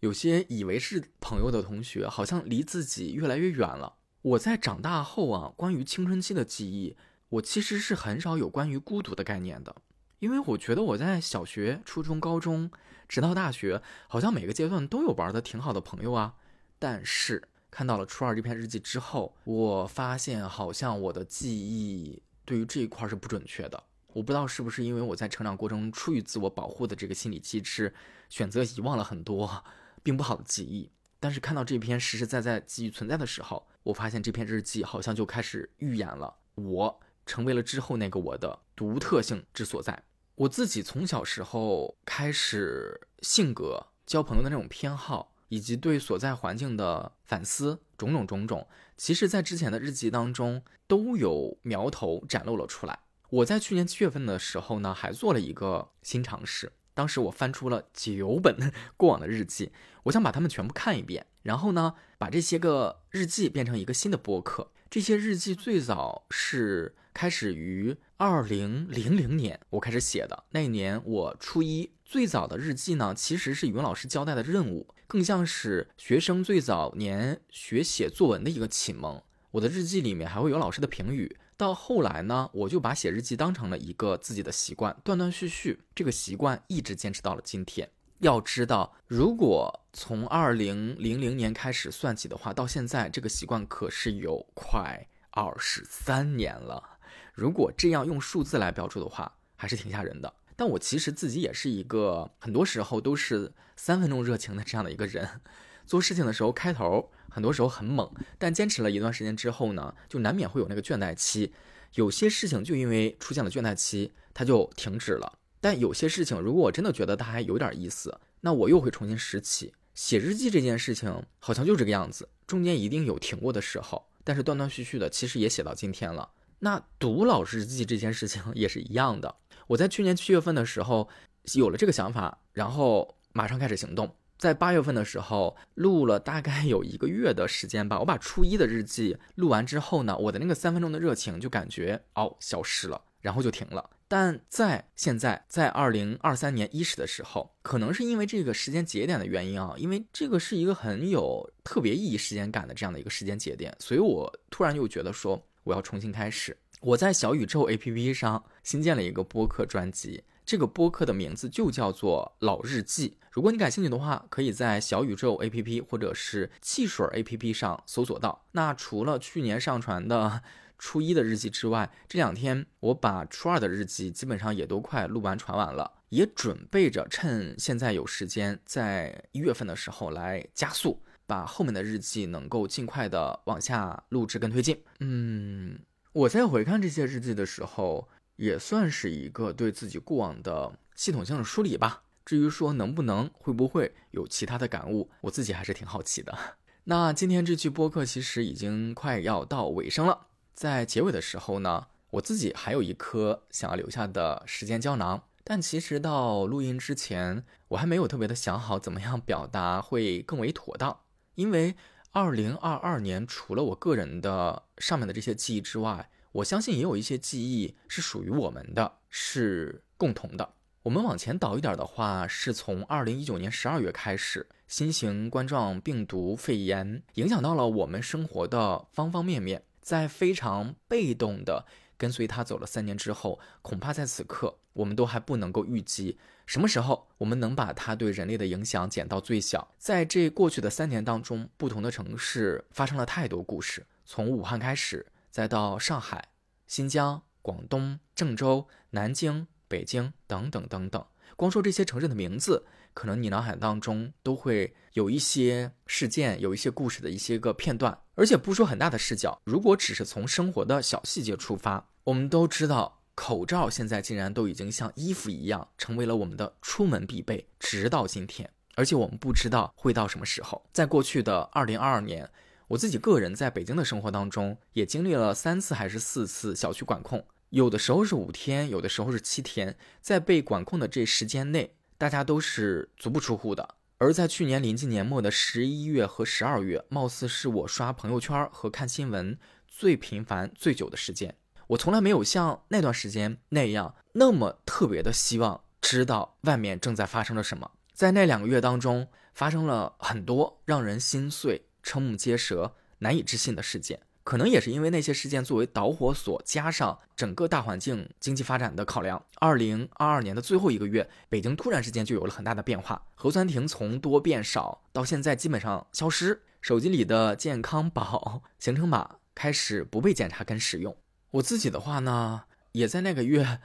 [0.00, 3.94] 有些以为是朋友的同学好像离自己越来越远了。
[4.20, 6.96] 我在长大后啊，关于青春期的记忆，
[7.30, 9.74] 我其实是很少有关于孤独的概念的，
[10.18, 12.70] 因为我觉得我在小学、初中、高中。
[13.08, 16.34] 直到大学，好像每个阶段都有玩的挺好的朋友啊。
[16.78, 23.82] 但是看到了初二这篇日记之后，我发现好像我的记忆对于这一块是不准确的。
[24.12, 27.92] 我不知道是不是因为我在成长过程中出于自我保护的这个心理机制，
[28.28, 29.64] 选择遗忘了很多
[30.02, 30.90] 并不好的记忆。
[31.18, 40.00] 但是看到这篇实实在在记忆存在的时候，我发现这篇日记好像就开始预演了我成为了之后那个我的独特性之所在。
[40.36, 48.66] 我自己从小时候开始，性格、交朋友的那种偏好，以及对所在环境的反思，种种种种，
[48.96, 52.98] 其实，在之前的日记当中都有苗头展露了出来。
[53.30, 59.70] 我在去年七月份的时候呢，还做了一个新尝试，当时我翻出了九本 过往的日记，
[60.04, 64.72] 我想把它们全部看一遍，然后呢，把这些个日记变成一个新的播客。
[64.90, 71.90] 这些日记最早是开始于二零零零年，我开始写的那一年我初一。
[72.04, 79.20] 最早的日记呢，其实是语文老师交代的任务，更像是学生最早年学写作文的一个启蒙。
[79.50, 81.36] 我的日记里面还会有老师的评语。
[81.56, 87.90] 到后来呢，我就把写日记当成了一个自己的习惯，断断续续，这个习惯一直坚持到了今天。
[88.20, 96.93] 要知道，如果从二零零零年开始算起的话，到现在这个习惯可是有快二十三年了。
[97.34, 100.32] 如果这样用数字来标注的话，还是挺吓人的。
[100.56, 105.40] 但我其实自己也是一个很多时候都是三分钟热情的这样的一个人，
[105.84, 108.08] 做事情的时候开头很多时候很猛，
[108.38, 111.52] 但坚持了一段时间之后呢，就难免会有那个倦怠期。
[111.94, 115.38] 有些事情就因为出现了倦怠期，它就停止了。
[115.60, 119.74] 但有些事情，如果我真的觉得它还有点意思，那我又会重新拾起。
[119.94, 126.30] 写日记这件事情好像就这个样子，中间一定有停过的时候，但是断断续续的，其实也写到今天了。
[126.58, 129.36] 那读老师日记这件事情 也是一样的。
[129.68, 131.08] 我在去年七月份的时候
[131.54, 134.14] 有了这个想法，然后马上开始行动。
[134.36, 137.98] 在八月份的时候录了大概有一个月的时间吧。
[138.00, 143.88] 我把初一的日记录完之后呢，我的那个三分钟的热情就感觉哦消失了，然后就停了。
[144.06, 156.56] 但在现在，在二零二三年伊始的时候，可能是因为这个时间节点的原因啊，因为这个是一个很有特别意义时间感的这样的一个时间节点，所以我突然又觉得说我要重新开始。
[156.80, 163.08] 我在小宇宙 APP 上新建了一个播客专辑，这个播客的名字就叫做《老日记》。
[163.30, 168.46] 如果你感兴趣的话，可以在小宇宙 APP 或者是汽水 APP 上搜索到。
[168.52, 170.42] 那除了去年上传的
[170.78, 184.82] 初一的日记之外，这两天我把初二的日记基本上也都快录完传完了，也准备着趁现在有时间，在一月份的时候来加速，把后面的日记能够尽快的往下录制跟推进。
[185.00, 185.78] 嗯。
[186.12, 192.02] 我在回看这些日记的时候，也算是一个对自己过往的系统性的梳理吧。
[192.24, 196.38] 至于说能不能、会不会有其他的感悟，我自己还是挺好奇的。
[196.86, 211.00] 那今天这期播客其实已经快要到尾声了，在结尾的时候呢，我自己还有一颗想要留下的时间胶囊，但其实到录音之前，我还没有特别的想好怎么样表达会更为妥当，
[211.34, 211.74] 因为。
[212.16, 220.54] 二零二二年，除了我个人的上面的这些记忆之外，我相信也有一些记忆是属于我们的，是共同的。
[220.84, 231.66] 我们往前倒一点的话，是从二零一九年十二月开始，新型冠状病毒肺炎影响到了我们生活的方方面面，在非常被动的。
[231.96, 239.74] 跟随他走了三年之后，恐怕在此刻，我们都还不能够预计什么时候我们能把它对人类的影响减到最小。
[239.78, 246.28] 在这过去的三年当中，不同的城市发生了太多故事，从武汉开始，再到上海、
[246.66, 251.04] 新疆、广东、郑州、南京、北京等等等等。
[251.36, 257.98] 光说这些城市的名字，可能你脑海当中都会有一些事件，有一些故事的一些个片段。
[258.14, 268.50] 而且不说很大的视角，如果只是从生活的小细节出发，我们都知道，口罩现在竟然都已经像衣服一样，成为了我们的出门必备，直到今天。
[268.76, 270.64] 而且我们不知道会到什么时候。
[270.72, 272.28] 在过去的二零二二年，
[272.66, 279.76] 我自己个人在北京的生活当中，也经历了三次还是四次小区管控，有的时候是五天，有的时候是七天。
[280.00, 283.76] 在被管控的这时间内，大家都是足不出户的。
[283.98, 289.38] 而在去年临近年末的十一月和十二月，貌似是我刷朋友圈和看新闻
[289.68, 291.36] 最频繁、最久的时间。
[291.68, 297.70] 我从来没有像那段时间那样那么特别的希望知道外面正在发生了什么。
[297.92, 304.00] 在那两个月当中，发生了很多让人心碎、瞠目结舌、难以置信的事件。
[304.24, 313.06] 可能也是因为那些事件作为导火索，加上整个大环境经济发展的考量，二零二二年的最后一个月，北京突然之间就有了很大的变化。
[313.14, 320.96] 核酸亭从多变少到现在基本上消失，手机里的健康宝行程码开始不被检查跟使用。
[321.34, 323.58] 我自己的话呢，也在那个月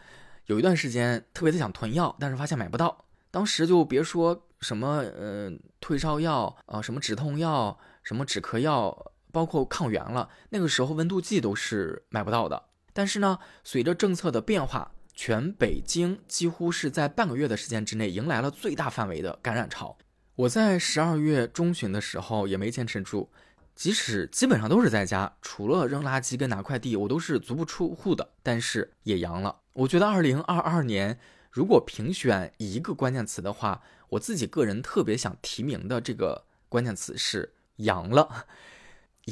[0.47, 3.05] 有一段时间特别的想囤药，但是发现买不到。
[3.30, 9.11] 当时就别说什么呃退烧药啊，什么止痛药，什么止咳药。
[9.32, 12.63] 包括抗原了，那个时候温度计都是买不到的。
[12.93, 19.95] 但是呢，随着政策的变化，全北京几乎是在半个月的时间之内迎来了最大范围的感染潮。
[20.36, 23.30] 我在十二月中旬的时候也没坚持住，
[23.80, 29.61] 即使基本上都是在家，除了扔垃圾跟拿快递，我都是足不出户的，但是也阳了。
[29.71, 31.17] 我觉得二零二二年
[31.49, 37.53] 如果评选一个关键词的话，我自己个人特别想提名的这个关键词是
[37.88, 38.47] “阳”了。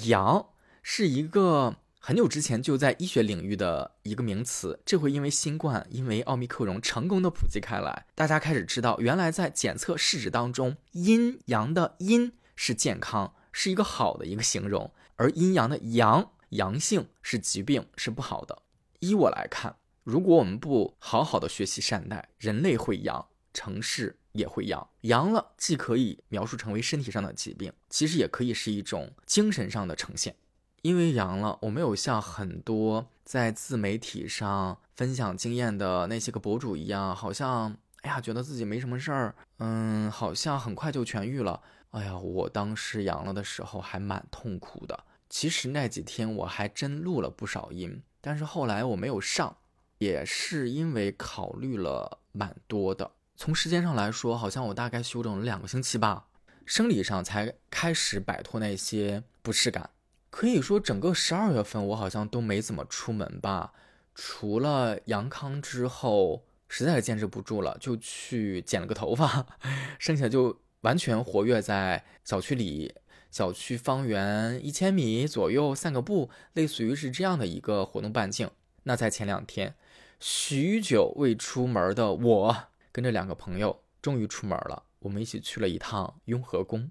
[0.05, 0.47] 阳
[0.81, 18.61] 是一个很久之前就在医学领域的一个名词，这回因为新冠，因为奥密克戎成功的普及开来，大家开始知道，原来在检测试纸当中，阴阳的阴是健康，是一个好的一个形容，而阴阳的阳阳性是疾病，是不好的。
[18.99, 19.77] 依我来看。
[20.03, 24.87] 如果我们不好好的学习善待，人类会阳，城市也会阳。
[25.01, 30.35] 阳了，既可以描述成为身体上的疾病，其实也可以是一种精神上的呈现。
[30.83, 41.63] 因为阳了，我没有像很多在自媒体上分享经验的那些个博主一样，好像哎呀，觉得自己没什么事儿，嗯，好像很快就痊愈了。
[41.91, 45.03] 哎呀，我当时阳了的时候还蛮痛苦的。
[45.29, 49.57] 其实那几天我还真录了不少音，但是后来我没有上。
[49.99, 56.27] 也是因为考虑了蛮多的，从时间上来说，好像我大概休整了两个星期吧，
[56.67, 59.89] 生理上才开始摆脱那些不适感。
[60.29, 63.73] 可以说，整个十二月份我好像都没怎么出门吧，
[64.13, 69.47] 除了阳康之后实在是坚持不住了，就去剪了个头发，
[69.97, 72.95] 剩下就完全活跃在小区里，
[73.31, 78.49] 小区方圆一千米左右散个步，类似于是这样的一个活动半径。
[78.83, 79.75] 那在前两天。
[80.19, 84.85] 许久未出门的我，跟着两个朋友终于出门了。
[85.01, 86.89] 我们一起去了一趟雍和宫，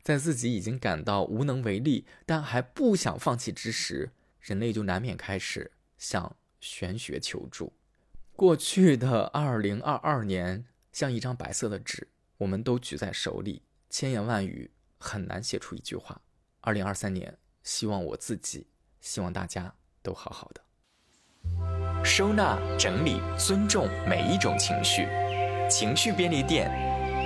[0.00, 7.72] 在自己已经感到无能为力，但还不想放弃之时，人类就难免开始向玄学求助。
[8.36, 12.06] 过去的二零二二年像一张白色的纸，
[12.38, 16.20] 我们都举在手里，千言万语很难写出一句话。
[16.60, 18.66] 二零二三年，希望我自己，
[19.00, 20.60] 希望大家都好好的。
[22.04, 25.06] 收纳、整理、尊重每一种情绪，
[25.70, 26.70] 情绪便利店，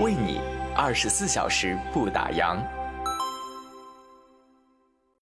[0.00, 0.38] 为你
[0.76, 2.77] 二十四小时不打烊。